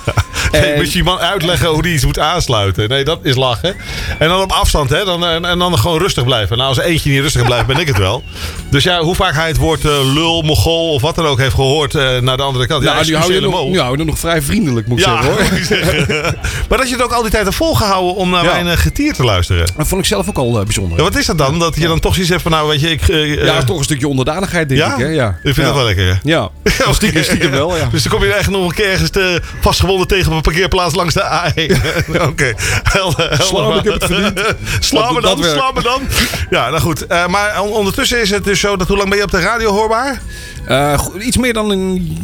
En... 0.52 0.76
Moet 0.76 0.86
je 0.86 0.92
die 0.92 1.04
man 1.04 1.18
uitleggen 1.18 1.70
hoe 1.70 1.82
die 1.82 1.94
iets 1.94 2.06
moet 2.06 2.20
aansluiten. 2.20 2.90
Nee, 2.90 3.04
dat 3.04 3.20
is 3.22 3.36
lachen. 3.36 3.76
En 4.20 4.28
dan 4.28 4.42
op 4.42 4.52
afstand, 4.52 4.90
hè. 4.90 5.06
Dan, 5.06 5.26
en, 5.26 5.46
en 5.46 5.60
dan 5.60 5.78
gewoon 5.78 6.00
rustig 6.00 6.24
blijven. 6.24 6.58
Nou, 6.58 6.70
als 6.70 6.80
eentje 6.80 7.12
niet 7.12 7.22
rustig 7.22 7.44
blijft, 7.44 7.68
ben 7.68 7.78
ik 7.78 7.88
het 7.88 7.98
wel. 7.98 8.24
Dus 8.70 8.84
ja, 8.84 9.02
hoe 9.02 9.16
vaak 9.16 9.34
hij 9.36 9.48
het 9.48 9.58
woord 9.58 9.86
eh, 9.86 10.14
lul, 10.14 10.42
mogol 10.42 10.94
of 10.94 11.02
wat 11.02 11.16
dan 11.16 11.26
ook 11.26 11.38
heeft 11.40 11.54
gehoord 11.54 11.96
eh, 11.96 12.20
naar 12.20 12.38
de 12.38 12.44
andere 12.44 12.68
kant. 12.68 12.84
Ja, 12.84 12.96
Ja, 12.96 13.04
die 13.04 13.16
hou 13.16 13.34
je, 13.34 14.04
nog, 14.06 14.16
je 14.16 14.22
vrij 14.22 14.42
vriendelijk, 14.42 14.88
moet 14.88 15.00
ik 15.00 15.06
zeggen 15.06 15.26
hoor. 15.26 15.38
maar 16.70 16.78
dat 16.78 16.90
je 16.90 16.96
het 16.96 17.04
ook 17.04 17.12
al 17.12 17.22
die 17.22 17.32
tijd 17.32 17.44
hebt 17.44 17.56
volgehouden 17.56 18.16
om 18.26 18.32
naar 18.32 18.44
Ja. 18.44 18.52
mijn 18.52 18.68
eh, 18.68 18.78
getier 18.78 19.14
te 19.14 19.24
luisteren. 19.24 19.68
Dat 19.78 19.88
vond 19.88 20.02
ik 20.02 20.08
zelf 20.08 20.30
ook 20.30 20.38
al 20.38 20.58
eh, 20.60 20.64
bijzonder. 20.64 20.98
Ja, 20.98 21.04
wat 21.04 21.16
is 21.16 21.26
dat 21.26 21.38
dan? 21.38 21.60
Dat 21.60 21.76
je 21.76 21.88
dan 21.88 22.00
toch 22.00 22.12
zoiets 22.14 22.30
hebt 22.32 22.42
van, 22.42 22.52
nou 22.52 22.68
weet 22.68 22.82
je, 22.82 22.90
ik... 22.90 23.08
eh, 23.10 23.44
Ja, 23.46 23.64
toch 23.64 23.78
een 23.78 23.84
stukje 23.84 24.08
onderdanigheid, 24.08 24.70
denk 24.70 24.82
Ja? 24.82 24.94
ik. 24.94 25.00
Hè? 25.00 25.06
Ja, 25.08 25.28
Ik 25.30 25.36
vind 25.44 25.56
ja. 25.56 25.64
dat 25.64 25.74
wel 25.76 25.84
lekker, 25.84 26.06
hè? 26.08 26.14
Ja, 26.24 26.50
stiekem, 26.92 27.24
stiekem 27.24 27.52
wel, 27.52 27.78
ja. 27.78 27.88
Dus 27.92 28.04
dan 28.04 28.12
kom 28.12 28.24
je 28.24 28.34
echt 28.34 28.50
nog 28.50 28.68
een 28.70 28.74
keer 28.76 28.90
ergens 28.90 29.10
te, 29.10 29.42
vastgewonden 29.62 30.08
tegen 30.08 30.30
op 30.32 30.36
een 30.36 30.42
parkeerplaats 30.42 30.96
langs 30.96 31.14
de 31.14 31.22
A1. 31.24 31.76
Oké. 32.30 32.54
Helder, 32.84 33.28
helder. 33.30 33.44
Sla 33.46 33.68
me, 33.70 33.76
ik 33.78 33.84
heb 33.84 33.94
het 33.94 34.06
verdiend. 34.06 34.34
Me 34.92 35.00
dan, 35.00 35.22
dat 35.22 35.40
werkt. 35.40 35.56
sla 35.56 35.72
me 35.72 35.82
dan. 35.82 36.02
Ja, 36.50 36.70
nou 36.70 36.82
goed. 36.82 37.08
Eh, 37.08 37.28
maar 37.28 37.62
on- 37.62 37.72
ondertussen 37.72 38.22
is 38.22 38.30
het 38.30 38.44
dus 38.44 38.60
zo 38.60 38.76
dat 38.78 38.88
hoe 38.88 38.98
lang 38.98 39.10
ben 39.10 39.18
je 39.18 39.24
op 39.24 39.32
de 39.32 39.40
radio 39.40 39.72
hoorbaar? 39.72 40.22
Eh, 40.66 41.00
iets 41.20 41.38
meer 41.38 41.54
dan 41.54 41.70
een... 41.70 42.18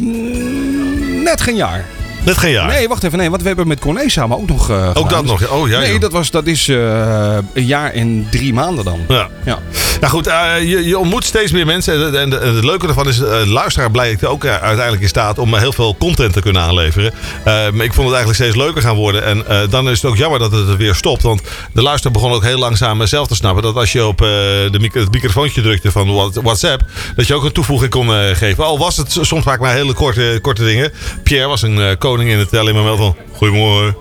Net 1.24 1.42
geen 1.42 1.56
jaar. 1.56 1.86
Net 2.24 2.38
geen 2.38 2.52
jaar. 2.52 2.68
Nee, 2.68 2.88
wacht 2.88 3.04
even. 3.04 3.18
Nee, 3.18 3.30
want 3.30 3.42
we 3.42 3.48
hebben 3.48 3.68
met 3.68 3.80
Corné 3.80 4.10
samen 4.10 4.38
ook 4.38 4.48
nog 4.48 4.70
eh, 4.70 4.88
gedaan. 4.88 5.08
dat 5.10 5.26
nog. 5.26 5.50
Oh, 5.50 5.70
ja, 5.70 5.80
Nee, 5.80 5.92
joh. 5.92 6.02
dat, 6.02 6.12
was, 6.12 6.32
dat 6.32 6.46
is 6.48 6.68
eh, 6.68 7.38
een 7.54 7.66
jaar 7.66 7.92
en 7.92 8.28
drie 8.32 8.54
maanden 8.54 8.86
dan. 8.86 9.00
Ja. 9.08 9.30
Ja. 9.46 9.60
Nou 10.02 10.14
goed, 10.14 10.28
eh, 10.28 10.54
je, 10.60 10.86
je 10.88 10.98
ontmoet 10.98 11.26
steeds 11.26 11.52
meer 11.52 11.66
mensen. 11.66 11.94
En, 11.94 12.20
en, 12.20 12.42
en 12.42 12.56
het 12.56 12.64
leuke 12.64 12.88
ervan 12.88 13.08
is, 13.08 13.22
luisteraar 13.46 13.92
blijkt 13.92 14.26
ook 14.26 14.46
uiteindelijk 14.46 15.02
in 15.02 15.08
staat 15.08 15.38
om 15.40 15.56
heel 15.56 15.74
veel 15.74 15.96
content 16.00 16.34
te 16.34 16.42
kunnen 16.42 16.62
aanleveren. 16.62 17.14
Maar 17.46 17.86
ik 17.86 17.94
vond 17.94 18.08
het 18.08 18.16
eigenlijk 18.16 18.36
steeds 18.36 18.56
leuker 18.56 18.82
gaan 18.82 18.96
worden. 18.96 19.24
En 19.26 19.70
dan 19.70 19.90
is 19.90 20.02
het 20.02 20.12
ook 20.12 20.18
jammer 20.18 20.40
dat 20.40 20.52
het 20.52 20.68
er 20.70 20.78
weer 20.78 20.96
stopt. 20.96 21.22
Want 21.22 21.42
de 21.74 21.82
luisteraar 21.82 22.14
begon 22.14 22.32
ook 22.32 22.44
heel 22.44 22.58
langzaam 22.58 23.08
zelf 23.08 23.28
te 23.28 23.36
snappen 23.36 23.64
dat 23.64 23.76
als 23.76 23.92
je 23.92 24.06
op 24.06 24.18
de 24.18 24.78
mic- 24.80 24.94
het 24.94 25.12
microfoontje 25.12 25.62
drukte 25.62 25.92
van 25.92 26.14
What- 26.14 26.36
WhatsApp, 26.44 26.84
dat 27.16 27.28
je 27.28 27.34
ook 27.34 27.44
een 27.44 27.52
toevoeging 27.52 27.92
kon 27.92 28.10
geven. 28.36 28.64
Al 28.64 28.78
was 28.78 28.98
het 28.98 29.18
soms 29.22 29.44
vaak 29.44 29.60
maar 29.60 29.74
hele 29.74 29.94
korte, 29.94 30.40
korte 30.42 30.64
dingen. 30.64 30.92
Pierre 31.24 31.48
was 31.48 31.62
een 31.62 31.80
eh, 31.82 31.98
koning 32.12 32.30
in 32.30 32.40
het 32.40 32.56
alleen 32.56 32.74
maar 32.74 32.84
melden 32.84 33.06
van 33.06 33.16
Goedemorgen. 33.34 33.96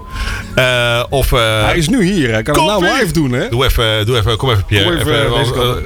Eh, 0.55 1.03
of, 1.09 1.33
eh, 1.33 1.65
Hij 1.65 1.77
is 1.77 1.89
nu 1.89 2.05
hier. 2.05 2.33
Hij 2.33 2.43
kan 2.43 2.55
het 2.55 2.81
nou 2.81 2.99
live 2.99 3.13
doen, 3.13 3.33
hè? 3.33 3.49
Doe 3.49 3.65
even, 3.65 4.07
doe 4.07 4.17
even, 4.17 4.37
kom 4.37 4.51
even 4.51 4.65
Pierre. 4.65 4.91
Kom 4.91 4.97
even, 4.99 5.83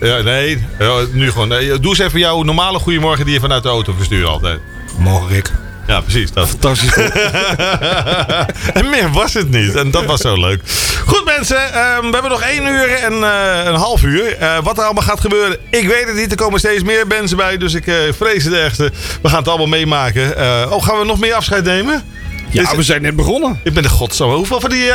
eh, 0.00 0.08
ja, 0.08 0.22
nee, 0.22 0.66
ja, 0.78 1.04
nu 1.12 1.30
gewoon. 1.30 1.48
Nee, 1.48 1.78
doe 1.78 1.90
eens 1.90 1.98
even 1.98 2.18
jouw 2.18 2.42
normale 2.42 2.78
goedemorgen 2.78 3.24
die 3.24 3.34
je 3.34 3.40
vanuit 3.40 3.62
de 3.62 3.68
auto 3.68 3.92
verstuurt 3.96 4.26
altijd. 4.26 4.60
Morgen, 4.98 5.28
Rick. 5.28 5.52
Ja, 5.90 6.00
precies. 6.00 6.32
Dat. 6.32 6.48
Fantastisch 6.48 6.92
en 8.78 8.90
meer 8.90 9.10
was 9.12 9.34
het 9.34 9.50
niet. 9.50 9.74
En 9.74 9.90
dat 9.90 10.04
was 10.04 10.20
zo 10.20 10.40
leuk. 10.40 10.60
Goed 11.06 11.24
mensen, 11.24 11.72
ehm, 11.72 12.00
we 12.06 12.10
hebben 12.12 12.30
nog 12.30 12.42
één 12.42 12.66
uur 12.66 12.88
en 12.90 13.12
eh, 13.12 13.64
een 13.64 13.74
half 13.74 14.02
uur. 14.02 14.36
Eh, 14.36 14.58
wat 14.62 14.78
er 14.78 14.84
allemaal 14.84 15.02
gaat 15.04 15.20
gebeuren, 15.20 15.58
ik 15.70 15.86
weet 15.88 16.06
het 16.06 16.14
niet. 16.16 16.30
Er 16.30 16.36
komen 16.36 16.58
steeds 16.58 16.82
meer 16.82 17.06
mensen 17.06 17.36
bij, 17.36 17.56
dus 17.56 17.74
ik 17.74 17.86
eh, 17.86 17.94
vrees 18.16 18.44
het 18.44 18.52
ergste. 18.54 18.90
We 19.22 19.28
gaan 19.28 19.38
het 19.38 19.48
allemaal 19.48 19.66
meemaken. 19.66 20.36
Oh, 20.72 20.82
gaan 20.84 20.98
we 20.98 21.04
nog 21.04 21.20
meer 21.20 21.34
afscheid 21.34 21.64
nemen? 21.64 22.02
Ja, 22.50 22.62
Is- 22.62 22.76
we 22.76 22.82
zijn 22.82 23.02
net 23.02 23.16
begonnen. 23.16 23.60
Ik 23.64 23.72
ben 23.74 23.82
de 23.82 23.88
godsamme. 23.88 24.34
Hoeveel 24.34 24.60
van 24.60 24.70
die 24.70 24.92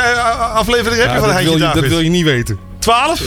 afleveringen 0.54 0.98
heb 1.00 1.06
Ja, 1.08 1.12
je 1.14 1.18
van 1.18 1.28
dat, 1.28 1.36
Heintje 1.38 1.80
dat 1.80 1.90
wil 1.90 2.00
je 2.00 2.10
niet 2.10 2.24
weten. 2.24 2.58
Twaalf? 2.78 3.20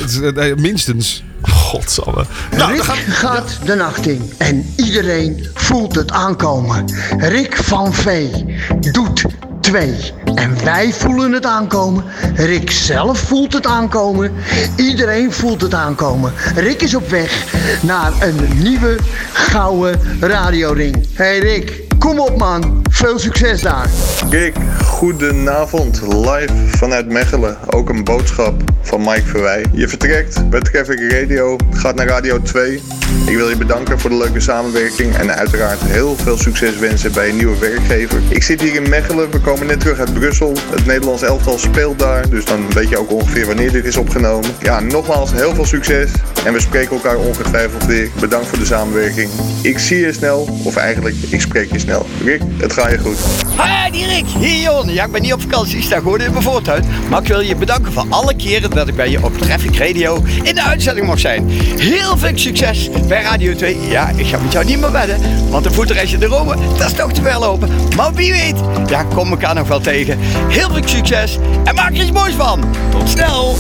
Minstens. 0.55 1.23
Godsamme. 1.41 2.25
Nou, 2.58 2.72
Rick 2.72 2.84
gaat 3.08 3.60
de 3.65 3.75
nacht 3.75 4.08
in 4.08 4.31
en 4.38 4.74
iedereen 4.75 5.48
voelt 5.53 5.96
het 5.96 6.12
aankomen. 6.12 6.86
Rick 7.17 7.55
van 7.55 7.93
Vee 7.93 8.46
doet 8.91 9.25
twee. 9.62 10.13
En 10.36 10.63
wij 10.63 10.93
voelen 10.93 11.31
het 11.31 11.46
aankomen. 11.46 12.03
Rick 12.36 12.72
zelf 12.72 13.19
voelt 13.19 13.53
het 13.53 13.65
aankomen. 13.65 14.31
Iedereen 14.75 15.31
voelt 15.31 15.62
het 15.62 15.74
aankomen. 15.74 16.34
Rick 16.55 16.81
is 16.81 16.96
op 16.96 17.10
weg 17.10 17.46
naar 17.81 18.12
een 18.19 18.48
nieuwe 18.62 18.98
gouden 19.34 20.00
radioring. 20.19 21.08
Hey 21.13 21.39
Rick, 21.39 21.84
kom 22.00 22.19
op 22.19 22.38
man. 22.38 22.81
Veel 22.89 23.19
succes 23.19 23.62
daar. 23.62 23.89
Rick, 24.29 24.55
goedenavond. 24.84 26.01
Live 26.01 26.53
vanuit 26.67 27.10
Mechelen. 27.10 27.58
Ook 27.69 27.89
een 27.89 28.03
boodschap 28.03 28.63
van 28.81 29.01
Mike 29.01 29.25
Verwij. 29.25 29.65
Je 29.72 29.88
vertrekt 29.88 30.50
bij 30.50 30.60
Traffic 30.60 31.12
Radio, 31.12 31.55
gaat 31.72 31.96
naar 31.96 32.08
Radio 32.08 32.41
2. 32.41 32.81
Ik 33.25 33.36
wil 33.36 33.50
je 33.50 33.58
bedanken 33.58 34.00
voor 34.00 34.10
de 34.10 34.17
leuke 34.17 34.39
samenwerking 34.39 35.15
en 35.15 35.36
uiteraard 35.36 35.79
heel 35.81 36.15
veel 36.15 36.38
succes 36.38 36.77
wensen 36.77 37.12
bij 37.12 37.29
een 37.29 37.36
nieuwe 37.36 37.58
werkgever. 37.60 38.22
Ik 38.29 38.43
zit 38.43 38.62
hier 38.62 38.75
in 38.75 38.89
Mechelen, 38.89 39.31
we 39.31 39.39
komen 39.39 39.67
net 39.67 39.79
terug 39.79 40.00
uit 40.00 40.13
Brussel. 40.13 40.53
Het 40.69 40.86
Nederlands 40.86 41.22
elftal 41.22 41.58
speelt 41.58 42.00
daar, 42.00 42.29
dus 42.29 42.46
dan 42.46 42.74
weet 42.74 42.89
je 42.89 42.98
ook 42.98 43.12
ongeveer 43.12 43.46
wanneer 43.46 43.72
dit 43.72 43.86
is 43.86 43.98
opgenomen. 43.98 44.50
Ja, 44.60 44.79
nogmaals 44.79 45.31
heel 45.31 45.53
veel 45.55 45.65
succes 45.65 46.12
en 46.46 46.53
we 46.53 46.60
spreken 46.60 46.91
elkaar 46.91 47.17
ongetwijfeld 47.17 47.86
weer. 47.86 48.10
Bedankt 48.19 48.48
voor 48.48 48.60
de 48.60 48.65
samenwerking. 48.65 49.29
Ik 49.62 49.79
zie 49.79 50.00
je 50.00 50.13
snel, 50.13 50.60
of 50.63 50.75
eigenlijk 50.75 51.15
ik 51.29 51.41
spreek 51.41 51.72
je 51.72 51.79
snel. 51.79 52.05
Rick, 52.24 52.41
het 52.58 52.74
je 52.88 52.98
goed. 52.98 53.17
Hi, 53.57 53.91
die 53.91 54.07
Rick. 54.07 54.25
Hier, 54.27 54.62
Jon. 54.62 54.93
Ja, 54.93 55.05
ik 55.05 55.12
ben 55.12 55.21
niet 55.21 55.33
op 55.33 55.41
vakantie. 55.41 55.77
Ik 55.77 55.83
sta 55.83 55.98
gewoon 55.98 56.21
in 56.21 56.31
mijn 56.31 56.43
voortuin. 56.43 56.86
Maar 57.09 57.21
ik 57.21 57.27
wil 57.27 57.39
je 57.39 57.55
bedanken 57.55 57.93
voor 57.93 58.05
alle 58.09 58.36
keren 58.36 58.69
dat 58.69 58.88
ik 58.88 58.95
bij 58.95 59.09
je 59.09 59.24
op 59.24 59.38
Traffic 59.38 59.77
Radio 59.77 60.24
in 60.43 60.55
de 60.55 60.63
uitzending 60.63 61.07
mag 61.07 61.19
zijn. 61.19 61.50
Heel 61.77 62.17
veel 62.17 62.31
succes 62.38 62.89
bij 63.07 63.21
Radio 63.21 63.55
2. 63.55 63.77
Ja, 63.89 64.09
ik 64.15 64.25
ga 64.25 64.38
met 64.38 64.51
jou 64.51 64.65
niet 64.65 64.79
meer 64.79 64.91
wedden. 64.91 65.50
Want 65.50 65.65
een 65.65 65.74
voetreisje 65.74 66.17
naar 66.17 66.29
Rome, 66.29 66.55
dat 66.77 66.88
is 66.88 66.93
toch 66.93 67.12
te 67.12 67.21
ver 67.21 67.39
lopen. 67.39 67.69
Maar 67.95 68.13
wie 68.13 68.31
weet, 68.31 68.55
ja, 68.88 69.03
kom 69.03 69.29
elkaar 69.29 69.55
nog 69.55 69.67
wel 69.67 69.79
tegen. 69.79 70.17
Heel 70.48 70.69
veel 70.69 70.87
succes 70.87 71.37
en 71.63 71.75
maak 71.75 71.89
er 71.89 72.01
iets 72.01 72.11
moois 72.11 72.33
van. 72.33 72.63
Tot 72.92 73.09
snel. 73.09 73.55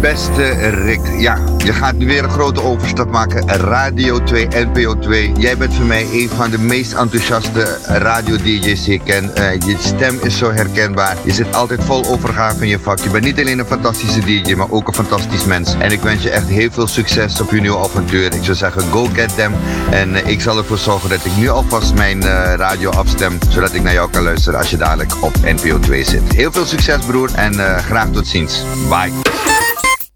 Beste 0.00 0.52
Rick, 0.70 1.00
ja, 1.18 1.38
je 1.64 1.72
gaat 1.72 1.94
nu 1.94 2.06
weer 2.06 2.24
een 2.24 2.30
grote 2.30 2.62
overstap 2.62 3.10
maken. 3.10 3.48
Radio 3.48 4.22
2, 4.22 4.48
NPO 4.48 4.98
2. 4.98 5.32
Jij 5.38 5.56
bent 5.56 5.74
voor 5.74 5.84
mij 5.84 6.06
een 6.12 6.28
van 6.28 6.50
de 6.50 6.58
meest 6.58 6.92
enthousiaste 6.92 7.78
radio-dj's 7.86 8.63
ik 8.64 9.00
ken. 9.04 9.36
Eh, 9.36 9.58
je 9.58 9.76
stem 9.78 10.18
is 10.22 10.38
zo 10.38 10.52
herkenbaar. 10.52 11.16
Je 11.24 11.32
zit 11.32 11.54
altijd 11.54 11.84
vol 11.84 12.04
overgave 12.06 12.62
in 12.62 12.68
je 12.68 12.78
vak. 12.78 12.98
Je 12.98 13.10
bent 13.10 13.24
niet 13.24 13.40
alleen 13.40 13.58
een 13.58 13.66
fantastische 13.66 14.20
dj, 14.20 14.54
maar 14.54 14.70
ook 14.70 14.88
een 14.88 14.94
fantastisch 14.94 15.44
mens. 15.44 15.74
En 15.78 15.90
ik 15.90 16.00
wens 16.00 16.22
je 16.22 16.30
echt 16.30 16.48
heel 16.48 16.70
veel 16.70 16.86
succes 16.86 17.40
op 17.40 17.50
je 17.50 17.60
nieuwe 17.60 17.78
avontuur. 17.78 18.34
Ik 18.34 18.44
zou 18.44 18.56
zeggen, 18.56 18.82
go 18.82 19.08
get 19.12 19.34
them. 19.34 19.52
En 19.90 20.14
eh, 20.14 20.26
ik 20.26 20.40
zal 20.40 20.58
ervoor 20.58 20.78
zorgen 20.78 21.08
dat 21.08 21.24
ik 21.24 21.36
nu 21.36 21.48
alvast 21.48 21.94
mijn 21.94 22.22
eh, 22.22 22.54
radio 22.56 22.90
afstem, 22.90 23.38
zodat 23.48 23.74
ik 23.74 23.82
naar 23.82 23.92
jou 23.92 24.10
kan 24.10 24.22
luisteren 24.22 24.58
als 24.58 24.70
je 24.70 24.76
dadelijk 24.76 25.12
op 25.20 25.36
NPO 25.42 25.78
2 25.78 26.04
zit. 26.04 26.34
Heel 26.34 26.52
veel 26.52 26.66
succes 26.66 27.04
broer 27.04 27.30
en 27.34 27.54
graag 27.78 28.10
tot 28.10 28.26
ziens. 28.26 28.62
Bye. 28.88 29.63